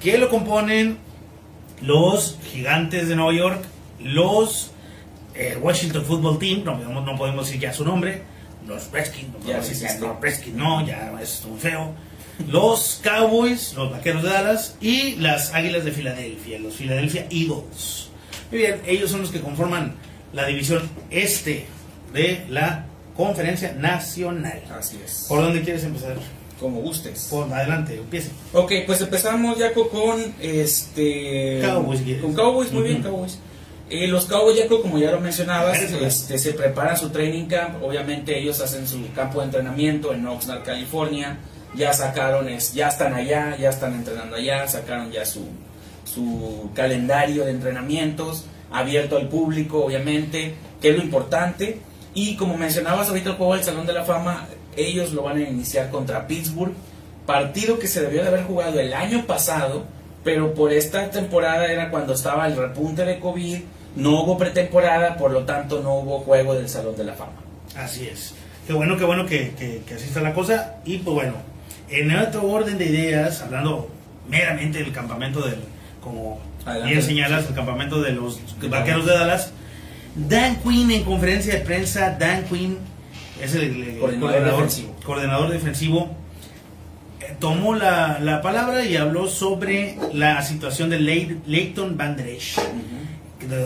[0.00, 0.98] que lo componen
[1.82, 3.64] los gigantes de Nueva York,
[4.00, 4.70] los
[5.34, 8.22] eh, Washington Football Team, no, no, podemos decir ya su nombre,
[8.66, 11.92] los Redskins, no podemos decir ya, no, Redskins no, ya es muy feo,
[12.48, 18.08] los Cowboys, los Vaqueros de Dallas y las Águilas de Filadelfia, los Philadelphia Eagles.
[18.50, 19.94] Muy bien, ellos son los que conforman
[20.32, 21.66] la división este
[22.16, 24.62] de la Conferencia Nacional.
[24.76, 25.26] Así es.
[25.28, 26.16] ¿Por dónde quieres empezar?
[26.58, 27.28] Como gustes.
[27.30, 28.30] Por adelante, empiece.
[28.52, 32.00] Ok, pues empezamos ya con este Cowboys.
[32.20, 33.38] Con Cowboys, muy bien, Cowboys.
[33.88, 37.82] Eh, los Cowboys, ya como ya lo mencionabas, este, se preparan su training camp.
[37.82, 41.38] Obviamente ellos hacen su campo de entrenamiento en Oxnard, California.
[41.74, 45.46] Ya sacaron, es, ya están allá, ya están entrenando allá, sacaron ya su,
[46.04, 51.80] su calendario de entrenamientos, abierto al público, obviamente, que es lo importante.
[52.16, 55.42] Y como mencionabas ahorita el juego del Salón de la Fama, ellos lo van a
[55.42, 56.72] iniciar contra Pittsburgh,
[57.26, 59.84] partido que se debió de haber jugado el año pasado,
[60.24, 63.58] pero por esta temporada era cuando estaba el repunte de COVID,
[63.96, 67.32] no hubo pretemporada, por lo tanto no hubo juego del Salón de la Fama.
[67.76, 68.34] Así es.
[68.66, 70.76] Qué bueno, qué bueno que, que, así está la cosa.
[70.86, 71.34] Y pues bueno,
[71.90, 73.90] en otro orden de ideas, hablando
[74.26, 75.58] meramente del campamento del,
[76.02, 76.40] como
[76.82, 79.52] bien señalas, el campamento de los vaqueros de Dallas,
[80.16, 82.78] Dan Quinn en conferencia de prensa, Dan Quinn
[83.42, 83.98] es el,
[85.04, 86.16] coordinador, defensivo.
[87.20, 92.58] Eh, tomó la, la, palabra y habló sobre la situación de Leighton Van Der Esch,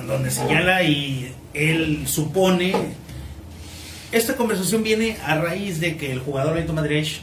[0.06, 2.74] donde señala y él supone
[4.12, 7.20] esta conversación viene a raíz de que el jugador Leighton Van Der Esch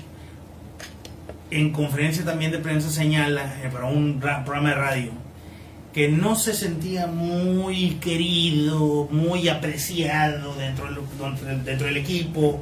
[1.51, 5.26] en conferencia también de prensa señala eh, para un programa de radio
[5.97, 12.61] que no se sentía muy querido, muy apreciado dentro del, dentro del equipo,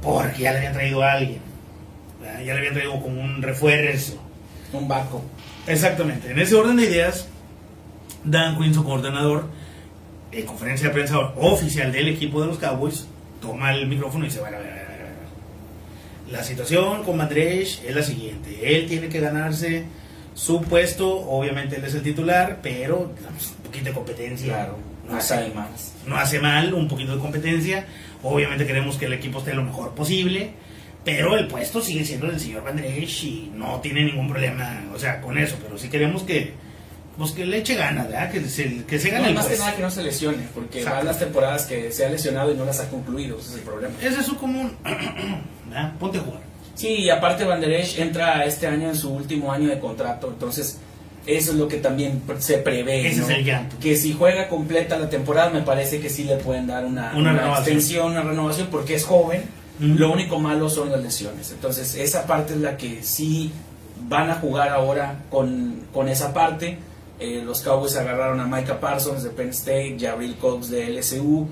[0.00, 1.40] porque ya le habían traído a alguien,
[2.22, 4.22] ya le habían traído como un refuerzo.
[4.72, 5.24] Un vaco.
[5.66, 6.30] Exactamente.
[6.30, 7.26] En ese orden de ideas,
[8.22, 9.48] Dan Quinn, su coordenador,
[10.30, 13.08] en conferencia de prensa oficial del equipo de los Cowboys,
[13.42, 14.70] toma el micrófono y dice, bueno, a ver,
[16.30, 18.76] la situación con Madrid es la siguiente.
[18.76, 19.84] Él tiene que ganarse
[20.40, 24.46] su puesto, obviamente él es el titular, pero un poquito de competencia.
[24.46, 25.68] Claro, no, hace mal.
[26.06, 27.84] No hace mal, un poquito de competencia.
[28.22, 30.52] Obviamente queremos que el equipo esté lo mejor posible,
[31.04, 35.20] pero el puesto sigue siendo del señor Van y no tiene ningún problema, o sea,
[35.20, 36.54] con eso, pero sí queremos que
[37.18, 38.32] pues que le eche ganas, ¿verdad?
[38.32, 41.18] Que se, que se gane Más que nada que no se lesione, porque van las
[41.18, 43.94] temporadas que se ha lesionado y no las ha concluido, ese es el problema.
[44.00, 44.74] Ese es su común.
[46.00, 46.49] Ponte a jugar.
[46.80, 50.28] Sí, y aparte Van Der Esch entra este año en su último año de contrato,
[50.28, 50.78] entonces
[51.26, 53.06] eso es lo que también se prevé.
[53.06, 53.68] Ese es el.
[53.82, 57.52] Que si juega completa la temporada, me parece que sí le pueden dar una, una,
[57.58, 59.42] extensión, una renovación, porque es joven.
[59.78, 61.52] Lo único malo son las lesiones.
[61.52, 63.52] Entonces, esa parte es la que sí
[64.08, 66.78] van a jugar ahora con, con esa parte.
[67.18, 71.46] Eh, los Cowboys agarraron a Micah Parsons de Penn State, Jabril Cox de LSU,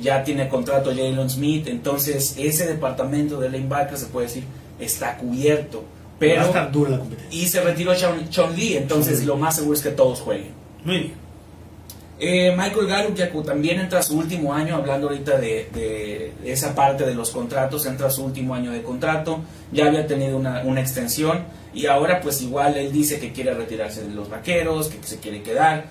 [0.00, 1.68] ya tiene contrato Jalen Smith.
[1.68, 4.44] Entonces, ese departamento de linebacker se puede decir
[4.78, 5.84] está cubierto.
[6.18, 7.40] Pero, Va a estar dura la competencia.
[7.40, 10.52] Y se retiró Chon, Lee, entonces lo más seguro es que todos jueguen.
[10.84, 11.24] Muy bien.
[12.20, 17.04] Eh, Michael Gallup ya también entra a su último año, hablando ahorita de, esa parte
[17.04, 19.40] de los contratos, entra a su último año de contrato,
[19.72, 24.06] ya había tenido una, una, extensión y ahora pues igual él dice que quiere retirarse
[24.06, 25.86] de los vaqueros, que se quiere quedar,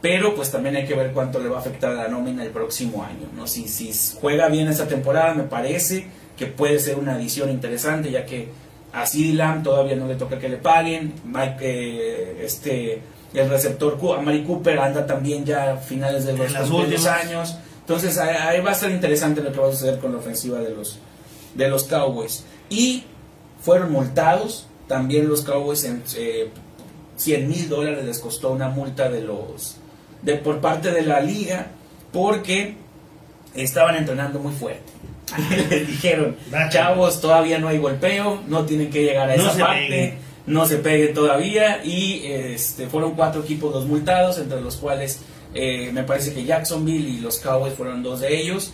[0.00, 2.50] pero pues también hay que ver cuánto le va a afectar a la nómina el
[2.50, 3.46] próximo año, ¿no?
[3.46, 8.24] Si, si juega bien esta temporada me parece que puede ser una adición interesante, ya
[8.26, 8.48] que
[8.92, 13.02] a CD todavía no le toca que le paguen, Mike, eh, este,
[13.34, 18.18] el receptor a Mari Cooper anda también ya a finales de los últimos años, entonces
[18.18, 20.98] ahí va a ser interesante lo que va a suceder con la ofensiva de los,
[21.54, 22.44] de los Cowboys.
[22.68, 23.04] Y
[23.60, 29.22] fueron multados, también los Cowboys en 100 eh, mil dólares les costó una multa de
[29.22, 29.76] los
[30.22, 31.68] de por parte de la liga
[32.12, 32.76] porque
[33.54, 34.92] estaban entrenando muy fuerte.
[35.68, 36.36] Le dijeron,
[36.70, 41.14] chavos, todavía no hay golpeo, no tienen que llegar a esa parte, no se peguen
[41.14, 41.84] todavía.
[41.84, 45.20] Y este, fueron cuatro equipos los multados, entre los cuales
[45.54, 48.72] eh, me parece que Jacksonville y los Cowboys fueron dos de ellos.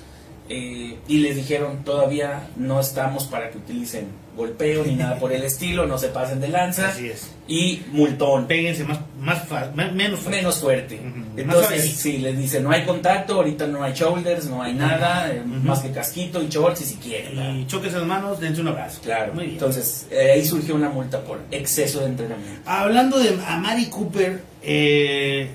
[0.49, 5.43] Eh, y les dijeron todavía no estamos para que utilicen golpeo ni nada por el
[5.45, 7.31] estilo, no se pasen de lanza Así es.
[7.47, 8.47] y multón.
[8.47, 9.47] Péguense más, más
[9.93, 10.31] menos fuerte.
[10.39, 11.01] menos fuerte.
[11.37, 15.43] Entonces, si les dicen no hay contacto, ahorita no hay shoulders, no hay nada, eh,
[15.45, 17.37] más que casquito y shorts si quieren.
[17.37, 17.55] ¿verdad?
[17.57, 19.01] Y choques las manos, dense un abrazo.
[19.03, 19.55] Claro, Muy bien.
[19.57, 22.63] entonces eh, ahí surgió una multa por exceso de entrenamiento.
[22.65, 25.51] Hablando de Amari Cooper, eh,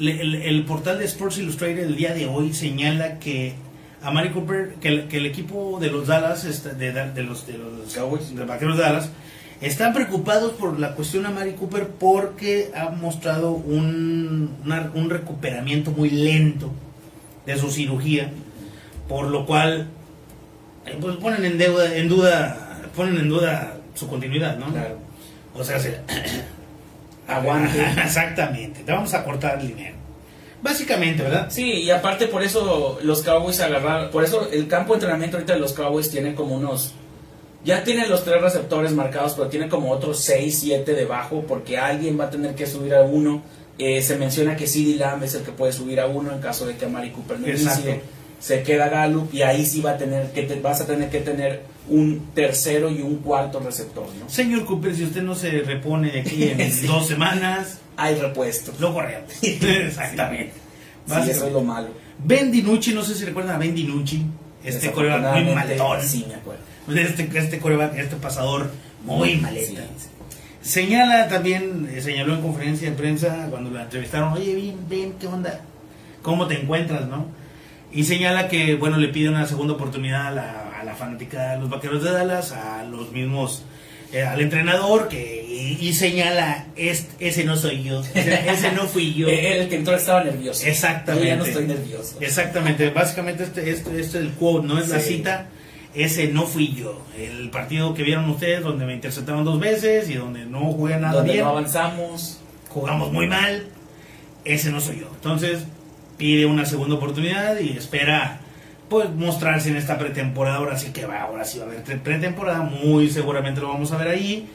[0.00, 3.52] el, el portal de Sports Illustrated el día de hoy señala que
[4.02, 6.42] Amari Cooper, que el, que el equipo de los Dallas,
[6.78, 8.34] de, de los, de los Cowboys.
[8.34, 9.10] de vaqueros de Dallas,
[9.60, 16.10] están preocupados por la cuestión Amari Cooper porque ha mostrado un, una- un recuperamiento muy
[16.10, 16.70] lento
[17.46, 18.30] de su cirugía,
[19.08, 19.88] por lo cual
[20.86, 24.66] eh, pues ponen en, deuda, en duda ponen en duda su continuidad, ¿no?
[24.66, 24.98] Claro.
[25.54, 26.00] O sea, se-
[27.28, 27.80] Aguante.
[28.02, 29.96] Exactamente, te vamos a cortar el dinero.
[30.62, 31.48] Básicamente, ¿verdad?
[31.50, 35.54] Sí, y aparte por eso los Cowboys agarraron, por eso el campo de entrenamiento ahorita
[35.54, 36.92] de los Cowboys tiene como unos,
[37.64, 42.18] ya tiene los tres receptores marcados, pero tiene como otros 6, 7 debajo, porque alguien
[42.18, 43.42] va a tener que subir a uno.
[43.78, 46.66] Eh, se menciona que CeeDee Lamb es el que puede subir a uno en caso
[46.66, 48.00] de que Amari Cooper no inicie.
[48.38, 51.20] Se queda Gallup y ahí sí va a tener que te- vas a tener que
[51.20, 54.28] tener un tercero y un cuarto receptor, ¿no?
[54.28, 56.86] Señor Cooper, si usted no se repone de aquí en Sí.
[56.86, 58.78] dos semanas, Hay repuestos.
[58.80, 59.30] lo corremos.
[59.42, 60.54] Exactamente.
[61.06, 61.88] Sí, eso es lo malo.
[62.24, 64.22] Ben DiNucci, no sé si recuerdan a Ben DiNucci,
[64.64, 66.02] este coreback muy maltón.
[66.02, 66.62] Sí, me acuerdo.
[66.88, 68.70] Este, este coreback, este pasador
[69.04, 69.82] muy maleta.
[69.98, 70.08] Sí.
[70.62, 75.26] Señala también, eh, señaló en conferencia de prensa cuando la entrevistaron, oye, Ben, Ben, ¿qué
[75.26, 75.60] onda?
[76.22, 77.26] ¿Cómo te encuentras, no?
[77.92, 81.60] Y señala que, bueno, le pide una segunda oportunidad a la, a la fanática de
[81.60, 83.64] los Vaqueros de Dallas, a los mismos,
[84.12, 89.14] eh, al entrenador, que y, y señala, "Es- ese no soy yo, ese, no fui
[89.14, 89.28] yo.
[89.30, 90.66] Eh, El que entró estaba nervioso.
[90.66, 91.28] Exactamente.
[91.28, 92.18] Yo ya no estoy nervioso.
[92.20, 95.46] Exactamente, básicamente este, este, este es el quote, no es la cita,
[95.94, 97.04] ese no fui yo.
[97.18, 101.14] El partido que vieron ustedes donde me interceptaron dos veces y donde no jugué nada
[101.14, 102.38] Donde bien, no avanzamos.
[102.68, 103.64] jugamos muy mal,
[104.44, 105.10] ese no soy yo.
[105.14, 105.64] Entonces
[106.18, 108.40] pide una segunda oportunidad y espera
[108.92, 112.60] pues mostrarse en esta pretemporada, ahora sí que va, ahora sí va a haber pretemporada,
[112.62, 114.48] muy seguramente lo vamos a ver ahí,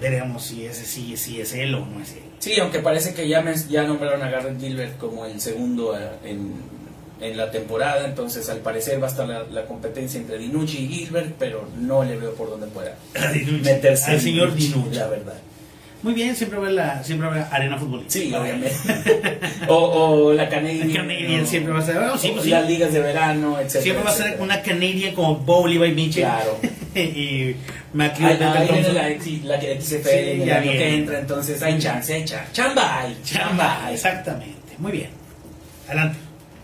[0.00, 2.22] veremos si ese sí, si es él o no es él.
[2.38, 6.08] Sí, aunque parece que ya, men- ya nombraron a Garrett Gilbert como el segundo eh,
[6.24, 6.52] en,
[7.20, 10.88] en la temporada, entonces al parecer va a estar la, la competencia entre Dinucci y
[10.88, 12.94] Gilbert, pero no le veo por dónde pueda
[13.64, 14.12] meterse.
[14.12, 14.94] al señor Dinucci.
[14.96, 15.34] La verdad.
[16.02, 18.24] Muy bien, siempre va la, siempre va arena futbolística.
[18.24, 18.72] Sí, obviamente.
[19.68, 20.88] o, o la Canadian.
[20.88, 22.50] La Canadian o- siempre va a ser- oh, sí, pues sí.
[22.50, 23.82] Las ligas de verano, etc.
[23.82, 26.58] Siempre va a ser una Canadian como Bo Levi Mitchell Claro.
[26.94, 27.54] y
[27.92, 28.54] McLeod la,
[29.44, 32.52] la XFL Sí, el año que entra, entonces hay chance, hay chance.
[32.52, 33.90] Chamba hay, chamba.
[33.92, 34.54] Exactamente.
[34.78, 35.10] Muy bien.
[35.86, 36.18] Adelante.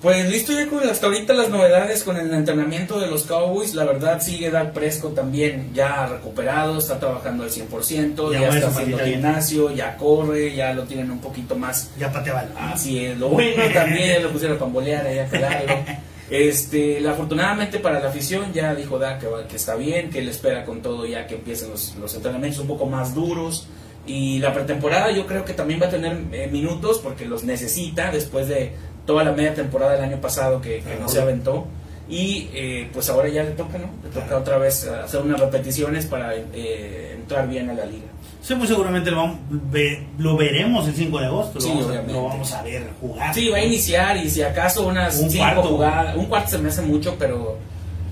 [0.07, 3.75] Pues listo ya con hasta ahorita las novedades con el entrenamiento de los Cowboys.
[3.75, 8.69] La verdad sigue Dak Prescott también ya recuperado, está trabajando al 100%, Ya ya, está
[8.69, 12.45] haciendo gimnasio, ya corre, ya lo tienen un poquito más Ya pateaba.
[12.57, 15.27] Así es, lo bueno también lo pusieron a pambolear ahí a.
[16.31, 20.65] Este, afortunadamente para la afición ya dijo Dak que, que está bien, que él espera
[20.65, 23.67] con todo ya que empiecen los, los entrenamientos un poco más duros.
[24.07, 28.13] Y la pretemporada yo creo que también va a tener eh, minutos porque los necesita
[28.13, 28.73] después de
[29.07, 31.67] toda la media temporada del año pasado que, que no se aventó.
[32.09, 33.91] Y eh, pues ahora ya le toca, ¿no?
[34.05, 38.05] Le toca otra vez hacer unas repeticiones para eh, entrar bien a la liga.
[38.43, 41.55] Sí, muy seguramente lo, vamos- ve- lo veremos el 5 de agosto.
[41.55, 43.35] Lo, Sí, vamos, a, lo vamos a ver jugar.
[43.35, 45.63] Sí, va a iniciar y si acaso unas Un cinco cuarto.
[45.69, 47.59] jugadas, un cuarto se me hace mucho, pero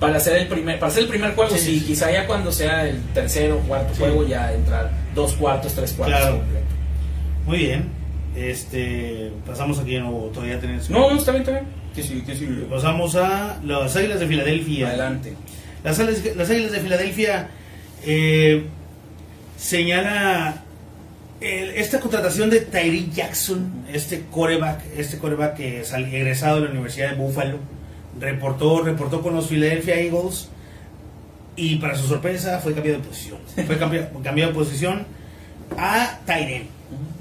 [0.00, 1.86] para hacer el primer, para hacer el primer juego Sí, sí, sí.
[1.86, 6.18] quizá ya cuando sea el tercero o cuarto juego ya entrar dos cuartos, tres cuartos.
[6.18, 6.36] Claro.
[6.38, 6.66] completo.
[7.46, 7.88] Muy bien.
[8.36, 10.90] Este, pasamos aquí o todavía tenés.
[10.90, 11.66] No, no, está bien, está bien.
[11.94, 12.46] Que sí, que sí.
[12.68, 14.88] Pasamos a las Águilas de Filadelfia.
[14.88, 15.34] Adelante.
[15.84, 17.48] Las Águilas, las Águilas de Filadelfia
[18.04, 18.64] eh,
[19.56, 20.62] señala
[21.40, 26.70] el- esta contratación de Tyree Jackson, este coreback, este coreback que sal- egresado de la
[26.70, 27.58] Universidad de Buffalo,
[28.18, 30.48] reportó, reportó con los Philadelphia Eagles
[31.56, 33.38] y para su sorpresa fue cambiado de posición.
[33.66, 35.06] Fue cambiado, cambiado de posición
[35.78, 36.66] a Tyrell.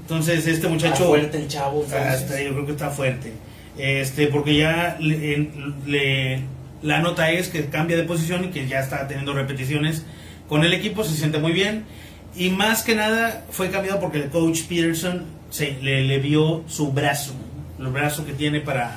[0.00, 1.84] Entonces este muchacho Está fuerte el chavo.
[1.92, 3.32] hasta yo creo que está fuerte.
[3.78, 5.48] Este, porque ya le,
[5.86, 6.42] le-
[6.82, 10.04] la nota es que cambia de posición y que ya está teniendo repeticiones
[10.48, 11.84] con el equipo, se siente muy bien.
[12.36, 16.92] Y más que nada fue cambiado porque el coach Peterson se, le, le vio su
[16.92, 17.32] brazo,
[17.78, 18.96] el brazo que tiene para,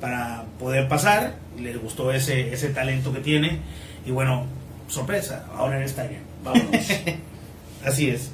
[0.00, 1.34] para poder pasar.
[1.58, 3.58] Le gustó ese, ese talento que tiene.
[4.06, 4.46] Y bueno,
[4.88, 6.18] sorpresa, ahora eres Tiger.
[6.44, 6.86] Vámonos.
[7.84, 8.30] Así es.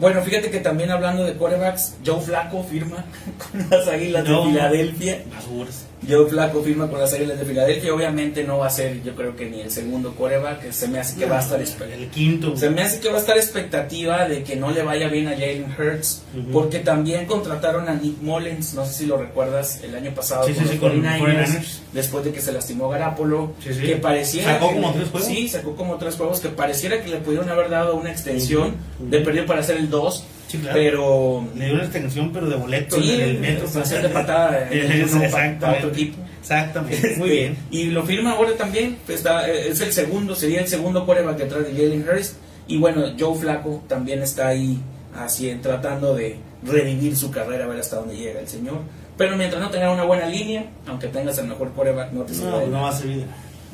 [0.00, 3.04] Bueno, fíjate que también hablando de quarterbacks, Joe Flaco firma
[3.52, 4.44] con las Águilas No.
[4.44, 5.22] de Filadelfia.
[5.34, 5.86] Basuras.
[6.08, 7.94] Joe Flaco firma con las Águilas de Filadelfia.
[7.94, 10.98] Obviamente no va a ser, yo creo que ni el segundo coreback, que se me
[11.00, 12.56] hace que va a estar El quinto.
[12.56, 15.32] se me hace que va a estar expectativa de que no le vaya bien a
[15.32, 16.22] Jalen Hurts,
[16.52, 20.52] porque también contrataron a Nick Mullens, no sé si lo recuerdas, el año pasado Sí,
[20.52, 21.78] sí, con sí, los con 49ers, 49ers.
[21.92, 23.80] después de que se lastimó Garapolo, Sí, sí.
[23.82, 25.28] que pareciera Sacó que- como tres juegos.
[25.28, 29.20] Sí, sacó como tres juegos que pareciera que le pudieron haber dado una extensión de
[29.20, 30.74] perdido para hacer el 2, Sí, claro.
[30.78, 33.64] pero Le dio una extensión, pero de boleto sí, en el metro.
[33.64, 34.68] extensión de patada
[35.60, 36.18] para otro equipo.
[36.40, 37.16] Exactamente.
[37.16, 37.56] Muy Este, bien.
[37.70, 38.96] Y lo firma ahora también.
[39.06, 42.34] pues, Está, eh, es el segundo, sería el segundo coreback detrás de Jalen Hurst.
[42.68, 44.78] Y bueno, Joe Flaco también está ahí
[45.16, 48.78] así tratando de revivir su carrera, a ver hasta dónde llega el señor.
[49.16, 52.50] Pero mientras no tenga una buena línea, aunque tengas el mejor coreback, no te sirve
[52.50, 53.24] No, no va a servir.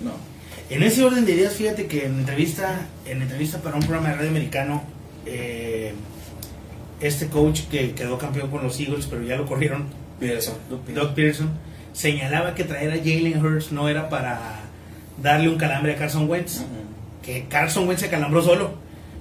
[0.03, 0.13] No.
[0.71, 4.15] En ese orden de ideas, fíjate que en entrevista, en entrevista para un programa de
[4.17, 4.83] radio americano,
[5.27, 5.93] eh,
[7.03, 9.87] este coach que quedó campeón con los Eagles, pero ya lo corrieron,
[10.21, 11.05] Peterson, Doug Peterson.
[11.07, 11.51] Doug Pearson,
[11.93, 14.61] señalaba que traer a Jalen Hurts no era para
[15.21, 16.67] darle un calambre a Carson Wentz, Ujú.
[17.23, 18.75] que Carson Wentz se calambró solo,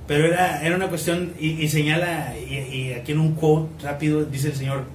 [0.07, 4.23] pero era, era una cuestión, y, y señala, y, y aquí en un quote rápido
[4.25, 4.85] dice el señor,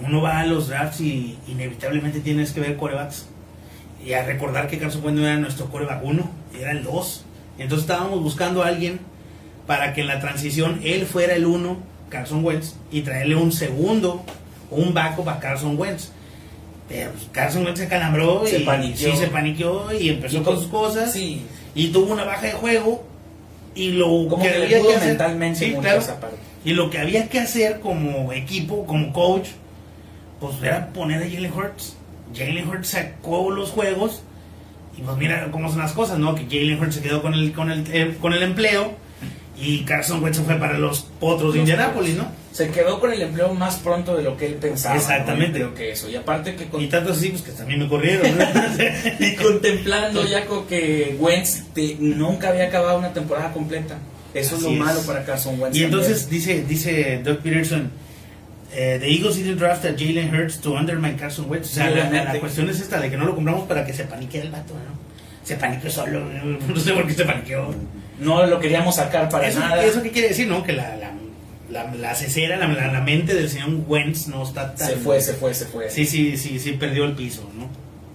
[0.00, 3.26] uno va a los drafts y inevitablemente tienes que ver corebacks,
[4.04, 7.24] y a recordar que Carson Wentz no era nuestro coreback uno, era el dos,
[7.58, 9.00] entonces estábamos buscando a alguien
[9.66, 14.24] para que en la transición él fuera el uno, Carson Wentz, y traerle un segundo,
[14.70, 16.10] un backup a Carson Wentz.
[16.88, 19.10] Pero pues, Carson Wentz se calambró Se y paniqueó.
[19.12, 21.42] sí se paniqueó y empezó Y con con- sus cosas Sí,
[21.74, 23.04] y tuvo una baja de juego
[23.74, 25.98] y lo como que que había que hacer mentalmente sí, claro.
[26.00, 26.36] esa parte.
[26.64, 29.48] y lo que había que hacer como equipo como coach
[30.40, 31.96] pues era poner a Jalen Hurts
[32.34, 34.22] Jalen Hurts sacó los juegos
[34.96, 37.52] y pues mira cómo son las cosas no que Jalen Hurts se quedó con el
[37.52, 38.92] con el eh, con el empleo
[39.58, 43.54] y Carson Wentz fue para los potros de Indianápolis no Se quedó con el empleo
[43.54, 44.94] más pronto de lo que él pensaba.
[44.94, 45.00] ¿no?
[45.00, 45.58] Exactamente.
[45.58, 46.08] Creo que eso.
[46.10, 48.44] Y aparte que con- y tanto así pues que también me corrieron ¿no?
[49.26, 53.96] y contemplando ya con que Wentz te- nunca había acabado una temporada completa.
[54.34, 54.78] Eso es lo es.
[54.78, 55.76] malo para Carson Wentz.
[55.76, 56.00] Y también.
[56.02, 57.90] entonces dice, dice Doug Peterson,
[58.74, 61.70] eh, the Eagles didn't draft a Jalen Hurts to undermine Carson Wentz.
[61.70, 64.04] O sea, la, la- cuestión es esta, de que no lo compramos para que se
[64.04, 64.96] paniquee el vato, ¿no?
[65.44, 66.20] Se paniqueó solo,
[66.68, 67.74] no sé por qué se paniqueó.
[68.20, 69.84] No lo queríamos sacar para Eso, nada.
[69.84, 70.62] ¿Eso qué quiere decir, no?
[70.62, 71.12] Que la, la,
[71.70, 74.88] la, la cesera, la, la, la mente del señor Wentz no está tan...
[74.88, 75.90] Se fue, se fue, se fue.
[75.90, 77.66] Sí, sí, sí, sí, perdió el piso, ¿no?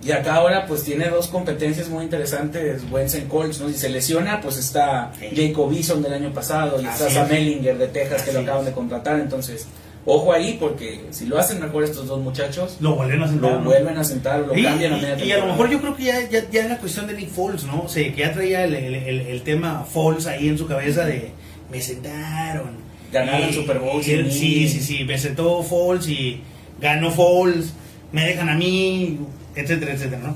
[0.03, 3.67] Y acá ahora pues tiene dos competencias muy interesantes Wentz en Colts, ¿no?
[3.69, 5.27] Si se lesiona, pues está Sí.
[5.35, 7.37] Jacob Eason del año pasado y Así está Sam es.
[7.37, 8.65] Ellinger de Texas que lo acaban es.
[8.67, 9.19] de contratar.
[9.19, 9.67] Entonces,
[10.05, 13.59] ojo ahí porque si lo hacen mejor estos dos muchachos, Lo vuelven a sentar, lo
[13.59, 13.65] ¿no?
[13.65, 15.95] vuelven a sentar, lo Y, cambian a y- media y a lo mejor yo creo
[15.95, 17.83] que ya, ya, ya era cuestión de Nick Foles, ¿no?
[17.83, 21.05] O sea, que ya traía el, el, el- el tema Foles ahí en su cabeza
[21.05, 21.31] de
[21.71, 22.81] me sentaron.
[23.11, 24.03] Ganaron Y- Super Bowl y-.
[24.31, 26.41] Sí, sí, sí, me sentó Foles y
[26.79, 27.73] ganó Foles,
[28.11, 29.19] me dejan a mí,
[29.55, 30.35] etcétera, etcétera, ¿no?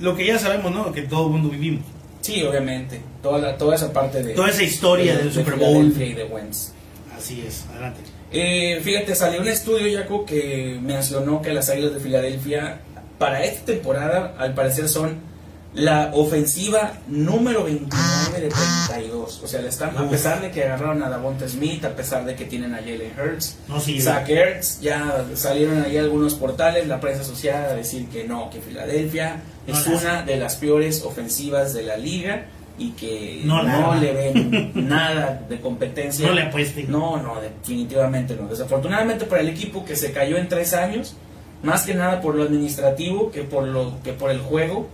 [0.00, 0.92] Lo que ya sabemos, ¿no?
[0.92, 1.84] Que todo el mundo vivimos.
[2.20, 3.00] Sí, obviamente.
[3.22, 4.34] Toda, la- toda esa parte de...
[4.34, 5.86] Toda esa historia de- del de Super Bowl.
[5.96, 6.72] Y de Wentz.
[7.16, 8.00] Así es, adelante.
[8.32, 12.80] Eh, fíjate, salió un estudio, Jaco, que mencionó que las Águilas de Filadelfia
[13.18, 15.34] para esta temporada, al parecer, son
[15.74, 19.40] la ofensiva número 29 de 32.
[19.42, 22.36] O sea, le están, a pesar de que agarraron a Davonta Smith, a pesar de
[22.36, 24.00] que tienen a Jalen Hurts, No sirve.
[24.02, 28.60] Zach Ertz, ya salieron ahí algunos portales, la prensa asociada a decir que no, que
[28.60, 32.46] Filadelfia No es una de las peores ofensivas de la liga
[32.78, 33.62] y que No
[33.94, 36.26] le ven nada de competencia.
[36.26, 36.84] No le apueste.
[36.84, 38.48] No, no, definitivamente no.
[38.48, 41.14] Desafortunadamente para el equipo que se cayó en tres años,
[41.62, 44.88] más que nada por lo administrativo que por lo que por el juego.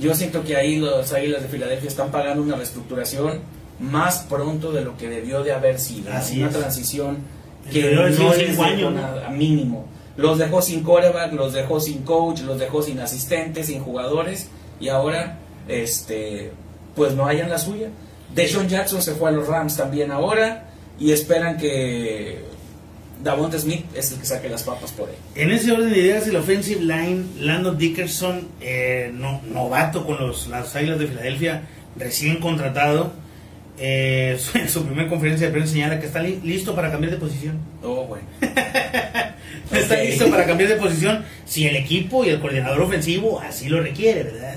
[0.00, 3.40] Yo siento que ahí los Águilas de Filadelfia están pagando una reestructuración
[3.80, 6.12] más pronto de lo que debió de haber sido.
[6.12, 6.56] Así una es.
[6.56, 7.18] transición
[7.72, 9.00] que Debió no cinco les dejó años, ¿no?
[9.00, 9.86] nada, mínimo.
[10.16, 14.48] Los dejó sin coreback, los dejó sin coach, los dejó sin asistentes, sin jugadores
[14.78, 16.52] y ahora este
[16.94, 17.88] pues no hayan la suya.
[18.34, 20.68] Deshaun Jackson se fue a los Rams también ahora
[20.98, 22.44] y esperan que
[23.22, 25.16] Davonta Smith es el que saque las papas por él.
[25.34, 30.46] En ese orden de ideas, el offensive line, Landon Dickerson, eh, no- novato con los,
[30.48, 31.62] las Águilas de Filadelfia,
[31.96, 33.12] recién contratado,
[33.78, 37.12] eh, su- en su primera conferencia de prensa señala que está li- listo para cambiar
[37.12, 37.58] de posición.
[37.82, 38.24] Oh, bueno.
[39.72, 43.80] Está listo para cambiar de posición si el equipo y el coordinador ofensivo así lo
[43.80, 44.56] requiere, ¿verdad?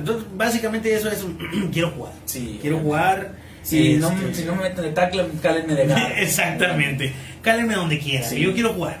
[0.00, 1.24] Entonces, básicamente eso es,
[1.72, 2.12] quiero jugar.
[2.26, 2.58] Sí.
[2.60, 3.32] Quiero jugar.
[3.62, 6.20] Si, no, este, si no me meten de tackle, cálenme de gana.
[6.20, 7.12] Exactamente.
[7.42, 8.24] Cálenme donde quiera.
[8.24, 8.40] Sí.
[8.40, 8.98] Yo quiero jugar.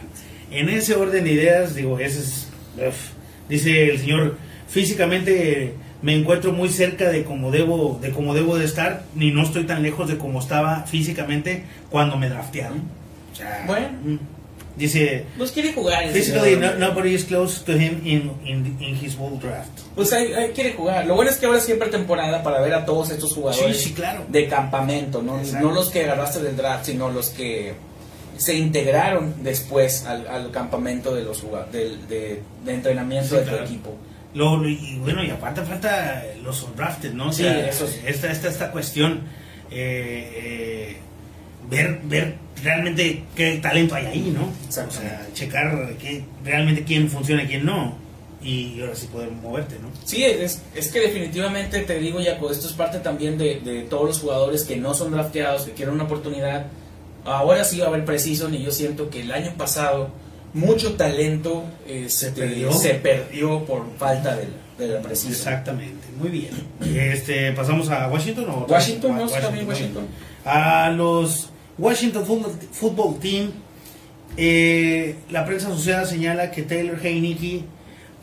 [0.50, 2.48] En ese orden de ideas, digo, ese es.
[2.76, 3.10] uf.
[3.48, 4.36] dice el señor,
[4.68, 9.42] físicamente me encuentro muy cerca de cómo debo, de cómo debo de estar, ni no
[9.42, 12.78] estoy tan lejos de cómo estaba físicamente cuando me draftearon.
[13.32, 13.88] O sea, Bueno.
[14.76, 16.06] Dice, Pues quiere jugar.
[16.12, 19.68] Basically, no, nobody is close to him in, in, in his whole draft.
[19.94, 21.06] Pues ahí, ahí quiere jugar.
[21.06, 23.92] Lo bueno es que ahora siempre temporada para ver a todos estos jugadores Sí, sí,
[23.94, 24.24] claro.
[24.28, 25.38] de campamento, ¿no?
[25.38, 25.68] Exacto.
[25.68, 27.74] no los que agarraste del draft, sino los que
[28.38, 33.58] se integraron después al, al campamento de los del- de, de entrenamiento Sí, de claro.
[33.58, 33.96] tu equipo.
[34.32, 37.28] Lo, y bueno, y aparte falta los undrafted, ¿no?
[37.30, 37.98] O Sí, sea, eso sí.
[38.06, 39.22] esta, esta, esta cuestión,
[39.72, 40.96] eh, eh,
[41.68, 44.44] ver, ver realmente qué talento hay ahí, ¿no?
[44.68, 44.86] O sea,
[45.34, 47.98] checar qué, realmente quién funciona y quién no.
[48.42, 49.88] Y ahora sí poder moverte, ¿no?
[50.04, 54.06] Sí, es, es que definitivamente te digo, Jaco, esto es parte también de, de todos
[54.06, 56.66] los jugadores que no son drafteados, que quieren una oportunidad.
[57.26, 60.08] Ahora sí va a haber precision y yo siento que el año pasado
[60.54, 62.72] mucho talento este, perdió.
[62.72, 64.44] se perdió por falta de
[64.78, 65.34] la, de la precision.
[65.34, 66.50] Exactamente, muy bien.
[66.82, 69.24] Este, ¿Pasamos a Washington o Washington, ¿no?
[69.26, 69.70] Wa- Está bien ¿no?
[69.70, 70.06] Washington.
[70.44, 72.24] A los Washington
[72.72, 73.50] Football, Team,
[74.36, 77.62] eh, la prensa asociada señala que Taylor Heineke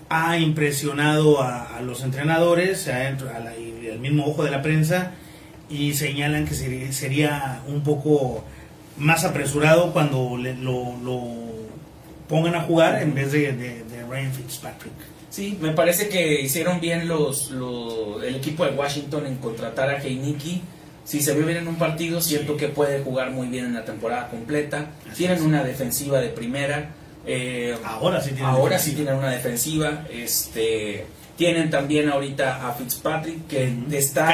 [0.10, 5.12] ha impresionado a, los entrenadores, al mismo ojo de la prensa,
[5.70, 8.44] y señalan que sería, sería un poco
[8.98, 10.94] más apresurado cuando le- lo,
[12.30, 13.52] pongan a jugar en vez de
[14.10, 14.94] Ryan Fitzpatrick.
[15.30, 20.02] Sí, me parece que hicieron bien los, los- el equipo de Washington en contratar a
[20.02, 20.62] Heineke.
[21.08, 23.86] Si se ve bien en un partido, siento que puede jugar muy bien en la
[23.86, 24.88] temporada completa.
[25.10, 25.44] Así Tienen es.
[25.44, 26.90] una defensiva de primera.
[27.26, 30.06] eh, Ahora sí tienen ahora sí tienen una defensiva.
[30.12, 31.06] Este,
[31.38, 34.28] tienen también ahorita a Fitzpatrick que está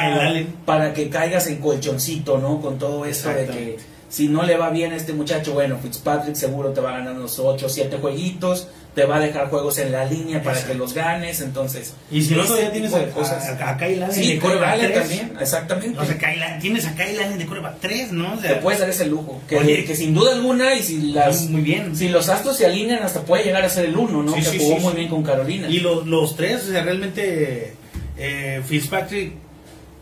[0.66, 2.60] para que caigas en colchoncito, ¿no?
[2.60, 3.76] Con todo esto de que
[4.08, 7.14] si no le va bien a este muchacho, bueno, Fitzpatrick seguro te va a ganar
[7.14, 10.72] unos 8 o 7 jueguitos, te va a dejar juegos en la línea para Exacto.
[10.72, 11.94] que los ganes, entonces...
[12.10, 13.44] Y si no, todavía tienes a, cosas.
[13.60, 15.00] a, a Kyle Allen Sí, de Allen tres.
[15.00, 15.98] también, exactamente.
[15.98, 18.34] O sea, Kyle tienes a Kyle Allen de coreback 3, ¿no?
[18.34, 19.42] O sea, te puedes dar ese lujo.
[19.48, 19.84] Que, Oye.
[19.84, 21.42] que sin duda alguna, y si las...
[21.50, 21.96] muy bien.
[21.96, 24.32] Si los astros se alinean, hasta puede llegar a ser el uno, ¿no?
[24.34, 25.68] Sí, que sí, jugó sí, muy bien con Carolina.
[25.68, 27.74] Y lo- los tres, o sea, realmente
[28.16, 29.32] eh, Fitzpatrick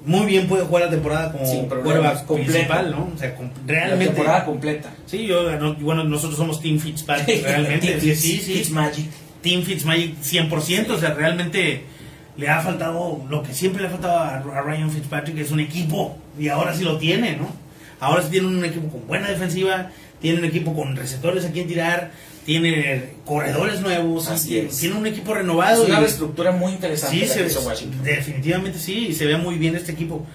[0.05, 2.53] muy bien puede jugar la temporada como quarterback completo.
[2.53, 3.11] principal, ¿no?
[3.15, 4.07] O sea, com- la realmente.
[4.07, 4.91] temporada completa.
[5.07, 8.01] Sí, yo, no- bueno, nosotros somos Team Fitzpatrick, realmente.
[8.01, 8.55] sí, sí, sí.
[8.55, 9.11] Fitzmagic.
[9.43, 11.85] Team Fitzmagic 100%, o sea, realmente
[12.37, 15.61] le ha faltado lo que siempre le ha faltado a, a Ryan Fitzpatrick, es un
[15.61, 17.49] equipo, y ahora sí lo tiene, ¿no?
[18.01, 19.91] Ahora sí tiene un equipo con buena defensiva,
[20.21, 22.11] tiene un equipo con receptores a quien tirar,
[22.45, 25.85] tiene corredores nuevos, Así tiene, un equipo Es renovado.
[25.85, 28.03] una y- reestructura muy interesante sí, se, Washington.
[28.03, 30.27] definitivamente sí, y se ve muy bien este equipo.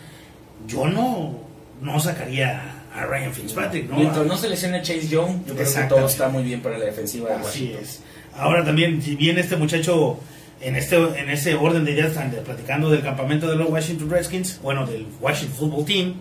[0.67, 1.39] Yo no,
[1.81, 3.97] no sacaría a Ryan Fitzpatrick, ¿no?
[3.97, 6.85] Mientras no se lesione Chase Young, yo creo que todo está muy bien para la
[6.85, 7.83] defensiva de Así Washington.
[7.83, 8.01] es.
[8.35, 10.19] Ahora también, si bien este muchacho,
[10.61, 14.59] en este en ese orden de ideas, están platicando del campamento de los Washington Redskins,
[14.61, 16.13] bueno, del Washington Football Team,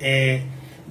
[0.00, 0.42] eh,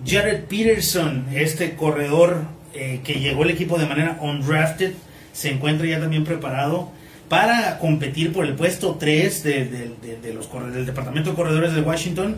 [0.06, 2.44] Jared Peterson, este corredor
[2.74, 4.94] eh, que llegó al equipo de manera undrafted,
[5.34, 6.90] se encuentra ya también preparado
[7.30, 11.74] para competir por el puesto 3 de, de- de- de los del Departamento de Corredores
[11.74, 12.38] de Washington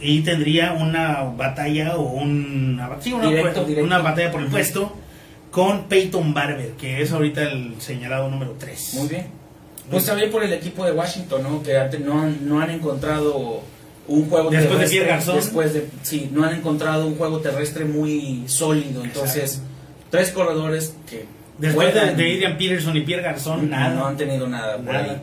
[0.00, 3.84] y tendría una batalla o una, sí, una, Directo, directo.
[3.86, 4.96] una batalla por el puesto
[5.50, 8.94] con Peyton Barber, que es ahorita el señalado número 3.
[8.94, 9.26] Muy bien.
[9.90, 11.62] Pues también por el equipo de Washington, ¿no?
[11.64, 13.60] Que no, no han encontrado
[14.08, 14.86] un juego Después de.
[14.88, 15.36] Pierre Garçon.
[15.36, 19.04] Después de, sí, no han encontrado un juego terrestre muy sólido.
[19.04, 19.60] Entonces,
[20.10, 21.26] tres corredores que
[21.58, 23.94] Después de, juegan- de Adrian Peterson y Pierre Garzón, nada.
[23.94, 25.22] no han tenido nada por ahí.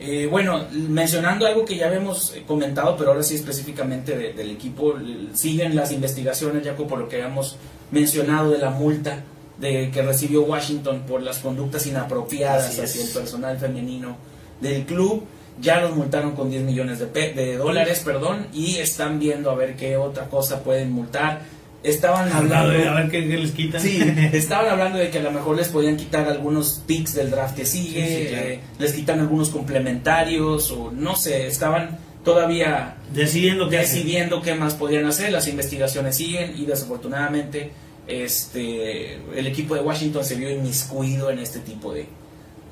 [0.00, 4.50] Eh, bueno, mencionando algo que ya habíamos eh, comentado, pero ahora sí específicamente de- del
[4.50, 4.94] equipo,
[5.34, 7.56] siguen las investigaciones, ya por lo que habíamos
[7.92, 9.22] mencionado de la multa
[9.58, 12.90] de que recibió Washington por las conductas inapropiadas Así es.
[12.90, 14.16] hacia el personal femenino
[14.60, 15.22] del club.
[15.60, 19.54] Ya los multaron con 10 millones de, pe- de dólares, perdón, y están viendo a
[19.54, 21.42] ver qué otra cosa pueden multar.
[21.84, 22.70] Estaban hablando...
[22.70, 23.80] ver, a ver qué, qué les quitan.
[23.80, 24.00] Sí,
[24.32, 27.66] estaban hablando de que a lo mejor les podían quitar algunos picks del draft que
[27.66, 28.48] sigue, Sí, sí, claro.
[28.48, 34.72] eh, les quitan algunos complementarios o no sé, estaban todavía Decidiendo qué decidiendo qué más
[34.74, 37.70] podían hacer, las investigaciones siguen y desafortunadamente
[38.06, 42.06] este el equipo de Washington se vio inmiscuido en este tipo de,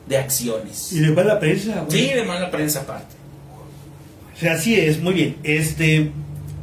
[0.06, 0.92] de acciones.
[0.92, 1.98] Y de mala prensa, güey.
[1.98, 3.14] Sí, de mala prensa aparte.
[4.34, 5.36] O sea, así es, muy bien.
[5.42, 6.10] Este,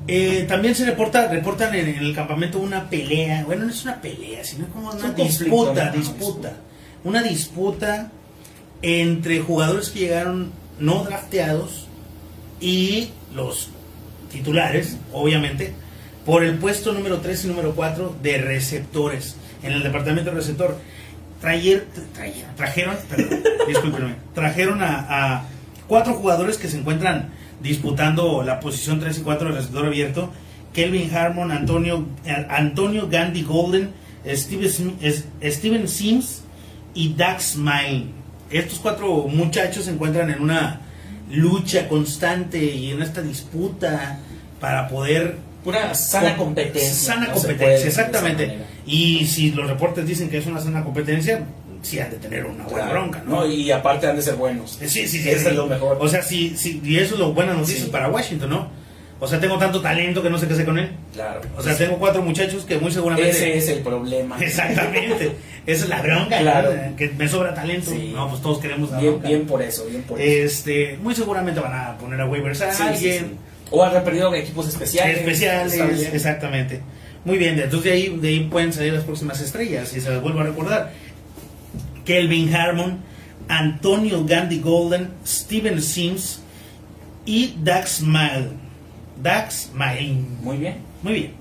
[0.08, 3.44] eh, también se reporta, reportan en, el campamento una pelea.
[3.46, 5.98] Bueno, no es una pelea, sino como una disputa, ¿no?
[5.98, 6.54] disputa.
[7.04, 8.12] Una disputa
[8.82, 11.88] entre jugadores que llegaron no drafteados
[12.60, 13.70] y los
[14.32, 15.74] titulares, obviamente,
[16.26, 20.78] por el puesto número 3 y número 4 de receptores en el departamento de receptor.
[21.42, 25.46] Trayer, trayeron, trajeron, perdón, discúlpenme, trajeron a, a
[25.88, 27.30] cuatro jugadores que se encuentran
[27.62, 30.32] disputando la posición 3 y 4 del receptor abierto.
[30.74, 33.92] Kelvin Harmon, Antonio, eh, Antonio Gandhi Golden,
[34.24, 34.44] es-
[35.44, 36.42] Steven Sims
[36.94, 38.06] y Dax Smile.
[38.52, 40.82] Estos cuatro muchachos se encuentran en una
[41.32, 44.20] lucha constante y en esta disputa
[44.60, 46.90] para poder Pura sana competencia.
[46.94, 48.58] Sana competencia, exactamente.
[48.90, 51.44] Y si los reportes dicen que es una sana competencia,
[51.84, 52.92] sí han de tener una buena Claro.
[53.02, 53.36] bronca, ¿no?
[53.42, 54.78] No, y aparte han de ser buenos.
[54.82, 55.30] Sí, sí, sí.
[55.30, 55.48] Eso sí.
[55.50, 55.98] es lo mejor.
[56.00, 57.90] O sea, sí, sí, y eso es lo buena noticia Sí.
[57.92, 58.80] para Washington, ¿no?
[59.22, 60.92] O sea, tengo tanto talento que no sé qué hacer con él.
[61.14, 61.42] claro.
[61.58, 63.30] O sea, tengo cuatro muchachos que muy seguramente...
[63.30, 64.38] Ese es el problema.
[64.42, 65.34] Exactamente.
[65.66, 66.74] Esa es la bronca, Claro.
[66.74, 66.96] ¿no?
[66.96, 67.92] que me sobra talento.
[67.92, 68.12] Sí.
[68.16, 69.28] No, pues todos queremos la Bien, bronca.
[69.28, 70.46] bien por eso, bien por eso.
[70.46, 73.38] Este, muy seguramente van a poner a waivers a alguien.
[73.72, 75.18] O han perdido equipos especiales.
[75.20, 75.74] Especiales,
[76.14, 76.80] exactamente.
[77.26, 79.95] Muy bien, entonces de ahí, de ahí pueden salir las próximas estrellas.
[79.95, 80.93] Y se las vuelvo a recordar.
[82.05, 82.99] Kelvin Harmon,
[83.47, 86.41] Antonio Gandhi Golden, Steven Sims
[87.26, 88.49] y Dax Mile.
[89.22, 90.24] Dax Mile.
[90.41, 90.78] Muy bien.
[91.03, 91.34] Muy bien.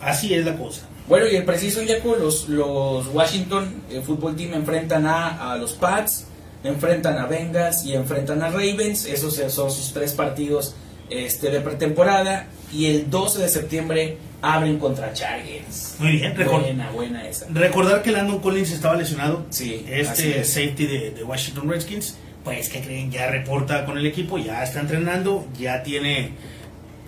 [0.00, 0.82] Así es la cosa.
[1.08, 5.72] Bueno, y el preciso Yaco, los, los Washington eh, Football Team enfrentan a, a los
[5.72, 6.26] Pats,
[6.62, 9.06] enfrentan a Bengals y enfrentan a Ravens.
[9.06, 10.76] Esos son sus tres partidos
[11.08, 12.46] este, de pretemporada.
[12.72, 15.96] Y el 12 de septiembre abren contra Chargers.
[15.98, 17.46] Muy bien, record- Buena, buena esa.
[17.52, 19.44] Recordar que Landon Collins estaba lesionado.
[19.50, 20.48] Sí, Este es.
[20.52, 24.80] safety de, de Washington Redskins, pues que creen, ya reporta con el equipo, ya está
[24.80, 26.30] entrenando, ya tiene,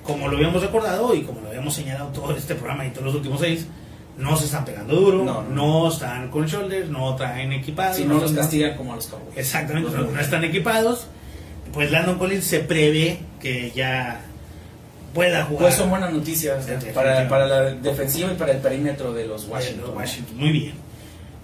[0.03, 3.14] como lo habíamos recordado y como lo habíamos señalado todo este programa y todos los
[3.14, 3.66] últimos seis,
[4.18, 5.89] no se están pegando duro, No, no, no.
[5.89, 7.97] están con shoulders, no traen equipados.
[7.97, 9.39] Si no los castigan como a los Cowboys.
[9.39, 11.07] Exactamente, no están equipados.
[11.72, 14.20] Pues Landon Collins se prevé que ya
[15.15, 15.63] pueda jugar.
[15.65, 19.95] Pues son buenas noticias para, para la defensiva y para el perímetro de los Washington.
[20.37, 20.73] Muy bien.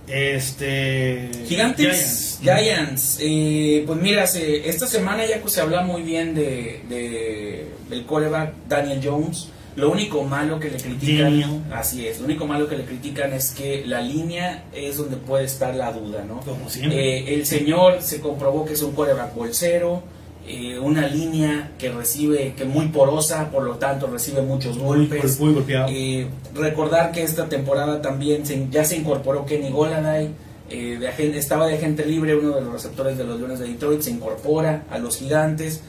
[0.07, 1.31] Este.
[1.47, 3.19] Gigantes, Giants.
[3.21, 8.05] eh, pues mira, se- esta semana ya pues, se habla muy bien de, de- del
[8.07, 9.49] coreback Daniel Jones.
[9.77, 11.61] Lo único malo que le critican, Daniel.
[11.73, 15.45] así es, lo único malo que le critican es que la línea es donde puede
[15.45, 16.41] estar la duda, ¿no?
[16.41, 17.19] Como siempre.
[17.19, 20.03] Eh, el señor se comprobó que es un coreback bolsero,
[20.49, 25.39] eh, una línea que recibe, que muy porosa, por lo tanto recibe muchos golpes.
[25.39, 25.89] muy golpeado.
[25.91, 30.31] Eh, recordar que esta temporada también se- ya se incorporó Kenny Goladay,
[30.71, 34.01] eh, de estaba de agente libre, uno de los receptores de los Leones de Detroit,
[34.01, 35.83] se incorpora a los Gigantes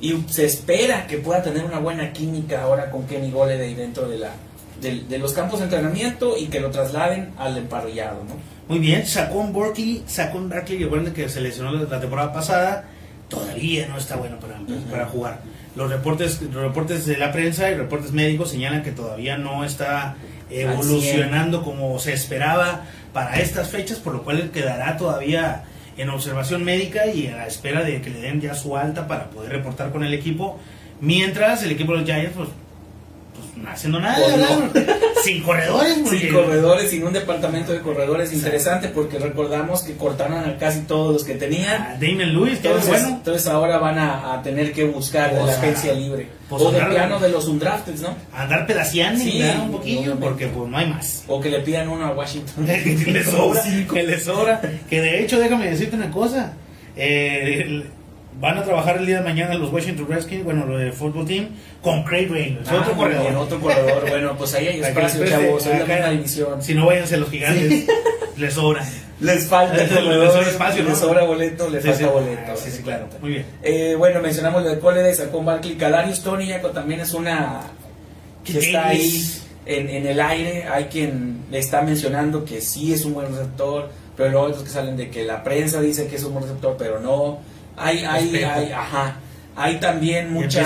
[0.00, 4.18] y se espera que pueda tener una buena química ahora con Kenny Goladay dentro de,
[4.18, 4.30] la,
[4.80, 8.24] de los campos de entrenamiento y que lo trasladen al emparrillado.
[8.28, 8.34] ¿no?
[8.68, 12.88] Muy bien, Saquon Barkley, Saquon Barkley, recuerden que se lesionó la temporada pasada,
[13.32, 14.58] todavía no está bueno para,
[14.90, 15.40] para jugar.
[15.74, 20.16] Los reportes, los reportes de la prensa y reportes médicos señalan que todavía no está
[20.50, 22.82] evolucionando como se esperaba
[23.14, 25.64] para estas fechas, por lo cual él quedará todavía
[25.96, 29.30] en observación médica y a la espera de que le den ya su alta para
[29.30, 30.58] poder reportar con el equipo.
[31.00, 32.48] Mientras el equipo de los Giants, pues
[33.56, 34.16] no haciendo nada,
[34.72, 35.98] Pues sin corredores.
[36.02, 40.80] porque- Sin corredores, sin un departamento de corredores interesante porque recordamos que cortaron a casi
[40.80, 41.94] todos los que tenían.
[42.00, 43.08] Damien Lewis, todo bueno.
[43.08, 46.26] entonces ahora van a, a tener que buscar de O la agencia libre.
[46.48, 48.16] pues o de plano de los undrafted, ¿no?
[48.34, 51.88] andar pedaciando Sí, y un poquillo porque pues no hay más O que le pidan
[51.88, 52.66] uno a Washington.
[52.66, 56.54] que le sobra que le sobra que de hecho déjame decirte una cosa
[56.96, 57.84] eh,
[58.40, 61.48] van a trabajar el día de mañana los Washington Redskins bueno lo del fútbol team
[61.82, 64.08] con Craig Reynolds Ah, otro corredor bien, otro corredor.
[64.08, 65.66] Bueno, pues ahí hay espacio, chavos.
[65.66, 66.62] Es la misma división.
[66.62, 67.86] si no váyanse los gigantes
[68.36, 68.84] les sobra
[69.20, 70.88] Les falta Les corredor, sobra espacio, ¿no?
[70.90, 72.10] les sobra boleto, les Sí, falta sí.
[72.12, 72.56] boleto.
[72.56, 73.06] Sí, sí, claro.
[73.20, 73.46] Muy bien.
[73.62, 77.60] Eh, bueno, mencionamos lo de Cole, sacó Barkley, Kadarius Tony Yaco también es una
[78.44, 79.22] que está ahí
[79.66, 80.64] en, en el aire.
[80.64, 84.70] Hay quien le está mencionando que sí es un buen receptor, pero luego otros que
[84.70, 87.38] salen de que la prensa dice que es un buen receptor, pero no.
[87.76, 89.16] Hay, hay, hay, ajá.
[89.54, 90.62] Hay también mucha.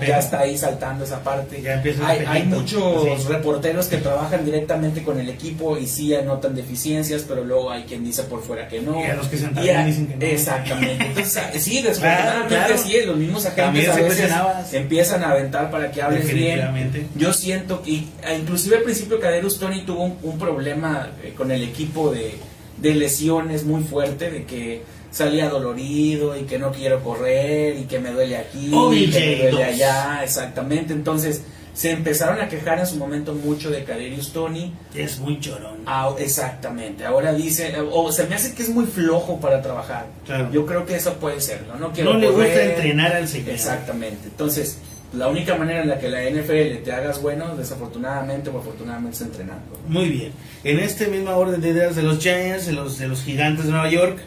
[0.00, 1.60] ya, está ahí saltando esa parte.
[1.60, 3.28] Ya hay, hay muchos Sí.
[3.28, 8.02] reporteros que trabajan directamente con el equipo y sí anotan deficiencias, pero luego hay quien
[8.04, 8.98] dice por fuera que no.
[8.98, 10.24] Y a los que se a- dicen que no.
[10.24, 11.04] Exactamente.
[11.06, 12.82] Entonces, ah, sí, desafortunadamente Claro, claro.
[12.82, 14.30] sí, los mismos agentes a veces
[14.72, 17.08] empiezan a aventar para que hables bien.
[17.14, 21.50] Yo siento que, e inclusive al principio Caderus Tony tuvo un, un problema eh, con
[21.50, 22.36] el equipo de,
[22.78, 24.82] de lesiones muy fuerte, de que
[25.18, 29.20] salía dolorido y que no quiero correr y que me duele aquí OBJ y que
[29.20, 30.92] me duele allá, exactamente.
[30.92, 31.42] Entonces
[31.74, 34.72] se empezaron a quejar en su momento mucho de Caderius Tony.
[34.94, 37.04] es muy chorón Ah, exactamente.
[37.04, 40.06] Ahora dice, o se me hace que es muy flojo para trabajar.
[40.24, 40.50] Claro.
[40.52, 41.76] Yo creo que eso puede ser, ¿no?
[41.76, 44.28] No, quiero no le gusta entrenar al señor Exactamente.
[44.28, 44.78] Entonces,
[45.12, 49.22] la única manera en la que la NFL te hagas bueno, desafortunadamente o afortunadamente, es
[49.22, 49.80] entrenando.
[49.88, 50.32] Muy bien.
[50.62, 53.72] En este mismo orden de ideas de los Giants, de los, de los gigantes de
[53.72, 54.18] Nueva York,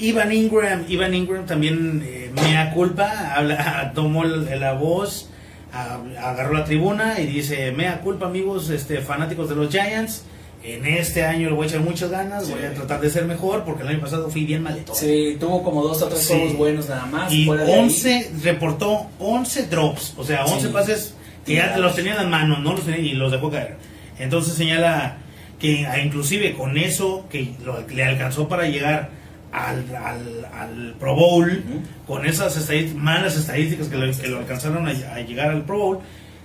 [0.00, 5.28] Ivan Ingram, Ivan Ingram también eh, mea culpa, habla, tomó la voz,
[5.72, 10.24] agarró la tribuna y dice, mea culpa amigos este, fanáticos de los Giants,
[10.62, 12.52] En este año le voy a echar muchas ganas, Sí.
[12.52, 14.94] voy a tratar de ser mejor porque el año pasado fui bien maletón.
[14.94, 16.34] Sí, tuvo como dos o tres Sí.
[16.34, 17.32] juegos buenos nada más.
[17.32, 17.80] Y fuera de ahí.
[17.80, 20.72] 11, reportó 11 drops, o sea, 11 Sí.
[20.72, 21.14] pases
[21.46, 23.76] que ya los tenía en las manos, no los tenía y los dejó caer.
[24.18, 25.16] Entonces señala
[25.58, 29.08] que ah, inclusive con eso que lo- le alcanzó para llegar
[29.52, 31.62] al, al, al Pro Bowl,
[32.06, 35.78] con esas estadísticas, malas estadísticas que lo, que lo alcanzaron a, a llegar al Pro
[35.78, 35.98] Bowl,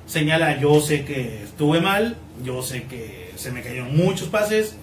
[0.08, 4.76] señala, yo sé que estuve mal, yo sé que se me cayeron muchos pases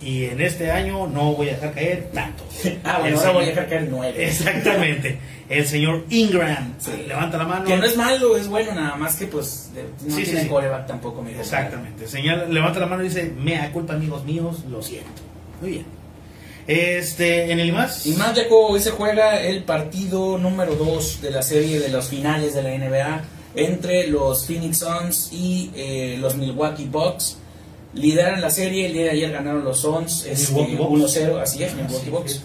[0.00, 2.44] y en este año no voy a dejar caer tanto.
[2.84, 4.26] Ah, bueno, voy a dejar caer nueve.
[4.26, 5.18] Exactamente.
[5.48, 6.90] El señor Ingram Sí.
[7.08, 7.64] levanta la mano.
[7.64, 10.48] Que no es malo, es bueno, nada más que pues de- no Sí, tiene sí.
[10.48, 11.32] coreback tampoco, mi.
[11.32, 12.06] Exactamente.
[12.06, 15.22] Señala, levanta la mano y dice, mea culpa amigos míos, lo siento.
[15.60, 15.97] Muy bien.
[16.68, 18.06] Este, en el más.
[18.06, 22.08] Y más, Jaco, hoy se juega el partido número 2 de la serie de los
[22.08, 23.24] finales de la NBA
[23.56, 27.38] entre los Phoenix Suns y eh, los Milwaukee Bucks.
[27.94, 31.16] Lideran la serie, el día de ayer ganaron los Suns este, Milwaukee Bucks.
[31.16, 32.32] 1-0, así es, Milwaukee sí, Bucks.
[32.32, 32.40] sí.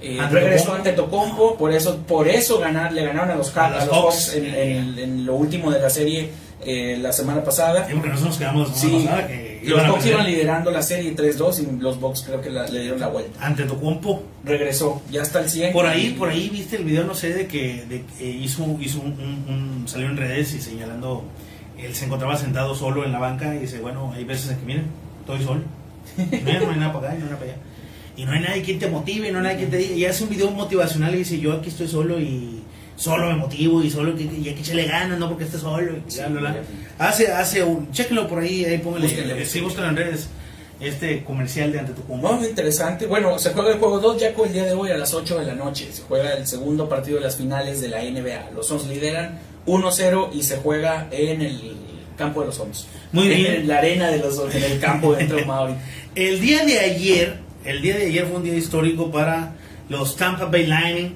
[0.00, 3.84] Eh, regresó ante Tocompo, por eso, por eso ganar, le ganaron a los, A a
[3.84, 3.88] los.
[4.02, 6.30] Bucks en, en- en lo último de la serie
[6.64, 7.86] eh, la semana pasada.
[7.86, 10.82] Digo que nosotros nos quedamos la semana Sí, pasada que los Bucks iban liderando la
[10.82, 13.44] serie 3-2 y los Bucks creo que la- le dieron la vuelta.
[13.44, 14.22] ante Tocumpo.
[14.44, 15.72] Regresó, ya está el 100.
[15.72, 19.12] Por ahí, por ahí viste el video, no sé, de que, de hizo, hizo un,
[19.12, 19.44] un-
[19.82, 21.24] un- salió en redes y señalando,
[21.78, 24.66] él se encontraba sentado solo en la banca y dice, bueno, hay veces en que
[24.66, 24.84] miren,
[25.20, 25.62] estoy solo.
[26.16, 27.60] No hay nada para acá, no hay nada para allá.
[28.16, 29.94] Y no hay nadie quien te motive, no hay nadie quien te diga.
[29.94, 32.57] Y hace un video motivacional y dice, yo aquí estoy solo y
[32.98, 35.92] solo me motivo y solo que, y aquí le ganas, no porque esté solo.
[35.96, 36.56] y Sí, bla, bla.
[36.98, 39.62] Hace, hace un, chéquenlo por ahí, ahí póngale, Búsquenle, sí, búsquenle.
[39.62, 40.28] búsquenlo en redes,
[40.80, 42.32] este comercial de Ante Tucumbo.
[42.32, 43.06] Muy interesante.
[43.06, 45.46] Bueno, se juega el juego 2 ya el día de hoy a las 8 de
[45.46, 45.88] la noche.
[45.92, 48.50] Se juega el segundo partido de las finales de la NBA.
[48.54, 51.76] Los Suns lideran 1-0 y se juega en el
[52.16, 52.86] campo de los Suns.
[53.12, 53.68] Muy En bien.
[53.68, 55.74] la arena de los Suns, en el campo dentro de Maori.
[56.14, 59.52] El día de ayer, el día de ayer fue un día histórico para
[59.88, 61.14] los Tampa Bay Lightning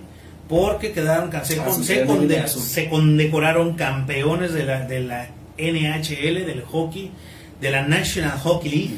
[0.53, 6.63] porque quedaron se, Ah, con- se conde- condecoraron campeones de la, de la NHL, del
[6.63, 7.11] hockey,
[7.59, 8.97] de la National Hockey League,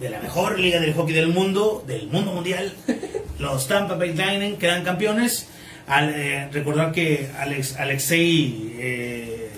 [0.00, 2.72] de la mejor liga del hockey del mundo, del mundo mundial.
[3.38, 5.46] Los Tampa Bay Lightning quedan campeones.
[5.86, 9.50] Al, eh, recordar que Alex, Alexei, eh,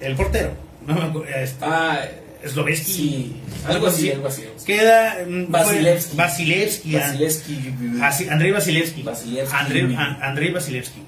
[0.00, 0.50] el portero,
[0.86, 1.98] no me acuerdo, este, Ah,
[2.44, 3.36] Sloveski, sí.
[3.66, 4.42] Algo así, algo así.
[4.64, 6.16] Queda mm, Vasilevsky.
[6.16, 7.58] Vasilevsky, Vasilevsky.
[8.02, 9.02] Así, Andrei Vasilevsky.
[9.02, 9.56] Vasilevsky.
[9.56, 11.00] Andrei, An- Andrei Vasilevsky.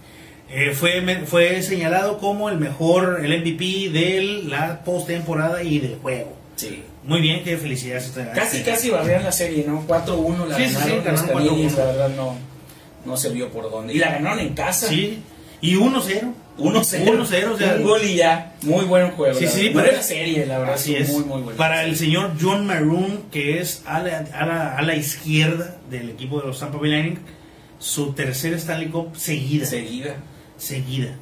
[0.51, 6.37] Eh, fue, fue señalado como el mejor, el MVP de la postemporada y del juego.
[6.57, 6.83] Sí.
[7.05, 8.13] Muy bien, qué felicidades.
[8.35, 9.87] Casi, casi barrían la serie, ¿no?
[9.87, 10.97] 4-1 la Sí, sí, sí, ganaron.
[10.97, 11.77] los ganaron Canadiens, 4-1.
[11.79, 12.37] la verdad no,
[13.05, 13.95] no se vio por dónde.
[13.95, 14.89] Y la ganaron en casa.
[14.89, 15.19] Sí,
[15.61, 16.33] y 1-0.
[16.59, 17.05] 1-0.
[17.05, 18.55] 1-0, o sea, un gol y ya.
[18.63, 19.39] Muy buen juego.
[19.39, 20.75] Sí, la sí, para- Buena serie, la verdad.
[20.75, 21.09] Así es.
[21.11, 21.57] Muy, muy buena.
[21.57, 26.11] Para el señor John Maroon, que es a la, a la- a la izquierda del
[26.11, 27.19] equipo de los Tampa Bay Lightning,
[27.79, 29.65] su tercera Stanley Cup seguida.
[29.67, 30.17] Seguida.
[30.57, 31.17] Seguida.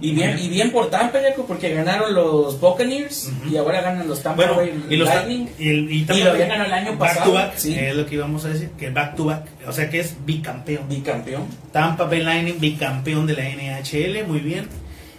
[0.00, 4.36] Y bien, y bien por Tampa, porque ganaron los Buccaneers y ahora ganan los Tampa
[4.46, 5.48] Bueno, Bay y, los, Lightning.
[5.58, 7.74] y, el- y Y lo habían ganado el año back pasado, To back, sí.
[7.74, 10.88] Es lo que íbamos a decir, que back to back, o sea que es bicampeón.
[10.88, 11.44] Bicampeón.
[11.72, 14.66] Tampa Bay Lightning, bicampeón de la NHL, muy bien.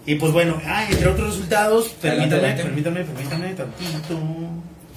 [0.08, 2.64] Y pues bueno, ah, entre otros resultados, permítame, adelante.
[2.64, 4.20] permítame, permítame, tantito.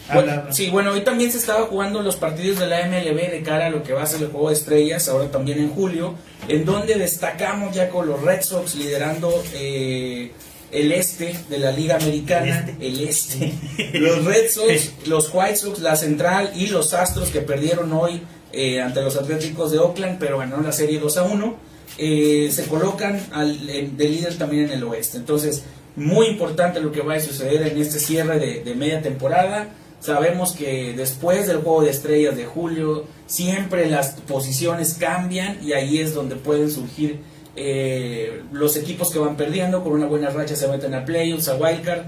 [0.09, 0.52] Habla, habla.
[0.52, 3.70] sí, bueno, hoy también se estaba jugando los partidos de la MLB de cara a
[3.70, 6.14] lo que va a ser el juego de estrellas, ahora también en julio,
[6.48, 10.32] en donde destacamos ya con los Red Sox liderando eh,
[10.72, 13.52] el este de la Liga Americana, el este.
[13.94, 18.20] Los Red Sox, los White Sox, la Central y los Astros que perdieron hoy
[18.52, 21.56] eh, ante los Atléticos de Oakland, pero ganaron la serie 2 a 1,
[21.98, 25.16] eh, se colocan al, en- de líder también en el oeste.
[25.18, 25.62] Entonces,
[25.96, 29.68] muy importante lo que va a suceder en este cierre de, de media temporada.
[30.01, 35.99] Sabemos que después del juego de estrellas de julio, siempre las posiciones cambian y ahí
[35.99, 37.18] es donde pueden surgir
[37.57, 39.82] eh, los equipos que van perdiendo.
[39.82, 42.03] Con una buena racha se meten a playoffs, a wildcard.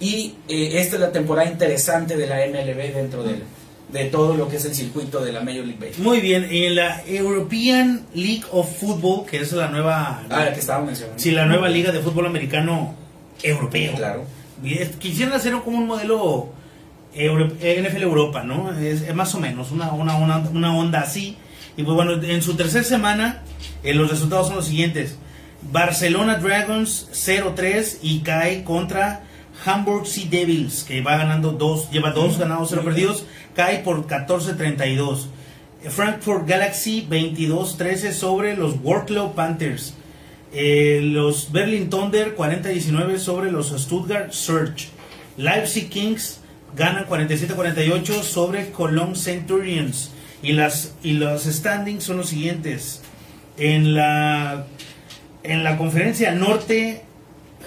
[0.00, 3.42] Y eh, esta es la temporada interesante de la MLB dentro del-
[3.92, 6.02] de todo lo que es el circuito de la Major League Baseball.
[6.04, 10.58] Muy bien, en la European League of Football, que es la nueva, Ah, la que
[10.60, 11.22] estaba mencionando.
[11.22, 12.94] sí, la nueva liga de fútbol americano
[13.42, 13.94] europeo.
[13.94, 14.24] Claro.
[14.98, 16.48] Quisieran hacer como un modelo
[17.14, 18.70] Euro- NFL Europa, ¿no?
[18.78, 21.36] Es, es más o menos una, una, una, una onda así.
[21.76, 23.42] Y pues bueno, en su tercera semana,
[23.82, 25.16] eh, los resultados son los siguientes.
[25.72, 29.22] Barcelona Dragons 0-3 y cae contra
[29.64, 35.26] Hamburg Sea Devils, que va ganando dos, lleva dos ganados, cero perdidos, cae por 14-32.
[35.88, 39.94] Frankfurt Galaxy 22-13 sobre los Worklow Panthers.
[40.52, 44.88] Eh, los Berlin Thunder 40-19 sobre los Stuttgart Surge.
[45.36, 46.40] Leipzig Kings
[46.76, 50.10] ganan 47-48 sobre Cologne Centurions.
[50.42, 53.02] Y, las, y los standings son los siguientes.
[53.56, 54.66] En la,
[55.42, 57.02] en la conferencia norte,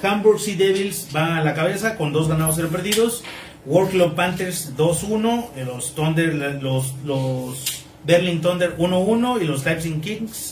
[0.03, 3.23] Hamburg Sea Devils va a la cabeza con dos ganados, cero perdidos.
[3.65, 5.47] World Club Panthers 2-1.
[5.55, 9.41] eh, Los Thunder, los, los Berlin Thunder 1-1.
[9.41, 10.51] Y los Leipzig Kings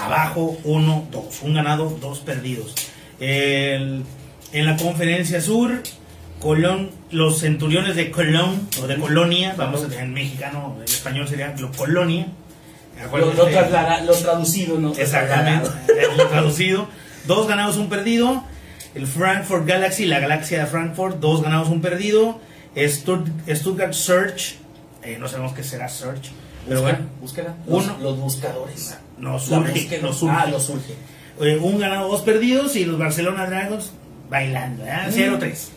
[0.00, 1.42] abajo 1-2.
[1.42, 2.74] Un ganado, dos perdidos.
[3.18, 4.02] El-
[4.52, 5.82] en la conferencia sur,
[6.44, 11.54] Colón, los centuriones de Colón o de Colonia, vamos a en mexicano, en español sería
[11.58, 12.26] lo Colonia.
[13.00, 14.92] Lo, Acuérdense lo traslada- lo traducido, ¿no?
[14.94, 15.70] Exactamente,
[16.18, 16.86] lo traducido.
[17.26, 18.44] Dos ganados, un perdido.
[18.94, 22.38] El Frankfurt Galaxy, la Galaxia de Frankfurt, dos ganados, un perdido.
[22.76, 24.56] Stutt- Stuttgart Search,
[25.02, 26.30] eh, no sabemos qué será Search,
[26.68, 27.54] pero bueno, búsqueda.
[27.66, 27.96] Los, Uno.
[28.02, 28.98] los buscadores.
[29.18, 30.36] nos La surge, nos surge.
[30.38, 30.94] Ah, los surge.
[31.40, 33.92] Eh, un ganado, dos perdidos y los Barcelona Dragons
[34.28, 34.90] bailando, ¿eh?
[35.10, 35.70] 0-3.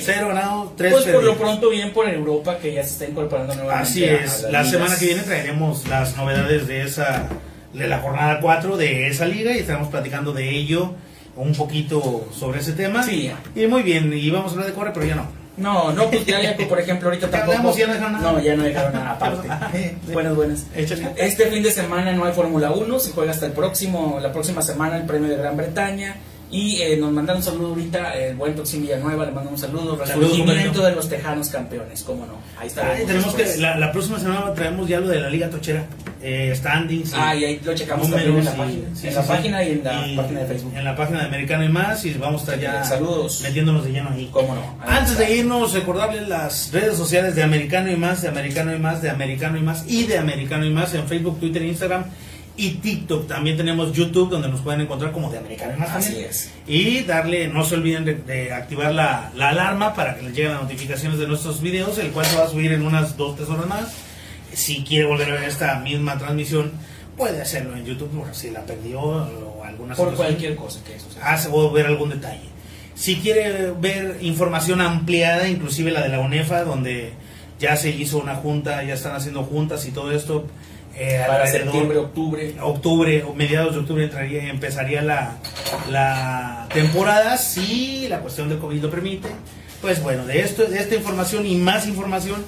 [0.00, 3.54] Cero ganado, tres Pues por lo pronto bien por Europa que ya se está incorporando
[3.54, 3.88] nuevamente.
[3.88, 7.28] Así es, a la semana que viene traeremos las novedades de esa
[7.72, 10.94] de la jornada 4 de esa liga y estaremos platicando de ello
[11.36, 13.02] un poquito sobre ese tema.
[13.02, 13.30] Sí.
[13.54, 15.42] Y muy bien, y vamos a hablar de corre, pero ya no.
[15.56, 17.76] No, no, pues ya, ya, por ejemplo, ahorita tampoco.
[17.76, 18.32] ya no dejaron nada.
[18.32, 19.48] No, ya no dejaron nada aparte.
[20.12, 20.66] buenas, buenas.
[20.74, 21.10] Échale.
[21.16, 24.62] Este fin de semana no hay Fórmula 1, se juega hasta el próximo, la próxima
[24.62, 26.16] semana el premio de Gran Bretaña.
[26.52, 29.96] Y eh, nos mandaron un saludo ahorita, el buen Toxin Villanueva, le mandamos un saludo.
[29.96, 32.34] Resurgimiento de los Tejanos campeones, cómo no.
[32.60, 32.94] Ahí está.
[32.94, 35.86] Tenemos que, la, la próxima semana traemos ya lo de la Liga Tochera,
[36.22, 37.14] eh, standings.
[37.14, 38.86] Ah, y ahí lo checamos también en la y- página.
[38.94, 39.28] sí, en sí, la sí.
[39.28, 40.72] página y en la Y página de Facebook.
[40.76, 43.40] En la página de Americano y más, y vamos a estar ya Saludos.
[43.42, 44.28] metiéndonos de lleno ahí.
[44.30, 44.76] Cómo no.
[44.86, 45.24] Antes está.
[45.24, 49.08] de irnos, recordarles las redes sociales de Americano y más, de Americano y más, de
[49.08, 52.04] Americano y más y de Americano y más en Facebook, Twitter, Instagram
[52.56, 53.26] y TikTok.
[53.26, 55.90] También tenemos YouTube donde nos pueden encontrar como de Americano y más.
[55.90, 56.30] Así también.
[56.30, 56.50] es.
[56.66, 60.52] Y darle, no se olviden de, de activar la, la alarma para que les lleguen
[60.52, 63.66] las notificaciones de nuestros videos, el cual se va a subir en unas 2-3 horas
[63.66, 63.92] más.
[64.52, 66.72] Si quiere volver a ver esta misma transmisión,
[67.16, 71.10] puede hacerlo en YouTube, por si la perdió o alguna Por cualquier cosa que eso
[71.10, 71.32] sea.
[71.32, 72.52] hace o ver algún detalle.
[72.94, 77.12] Si quiere ver información ampliada, inclusive la de la UNEFA, donde
[77.58, 80.46] ya se hizo una junta, ya están haciendo juntas y todo esto,
[80.94, 82.54] eh, Para septiembre, octubre.
[82.60, 85.36] octubre o mediados de octubre entraría, empezaría la,
[85.90, 89.28] la temporada, si la cuestión del COVID lo permite.
[89.80, 92.44] Pues bueno, de, esto, de esta información y más información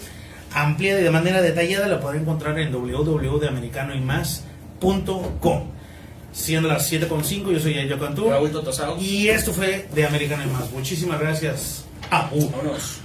[0.52, 5.62] ampliada y de manera detallada la podrá encontrar en www.americanoymás.com.
[6.32, 8.28] Siendo las 7.5, yo soy Yayo Cantú.
[8.28, 8.98] Raúl Totosao.
[9.00, 10.70] Y esto fue de Americano y Más.
[10.72, 11.84] Muchísimas gracias.
[12.10, 12.50] Ah, uh.
[12.50, 12.98] Vámonos.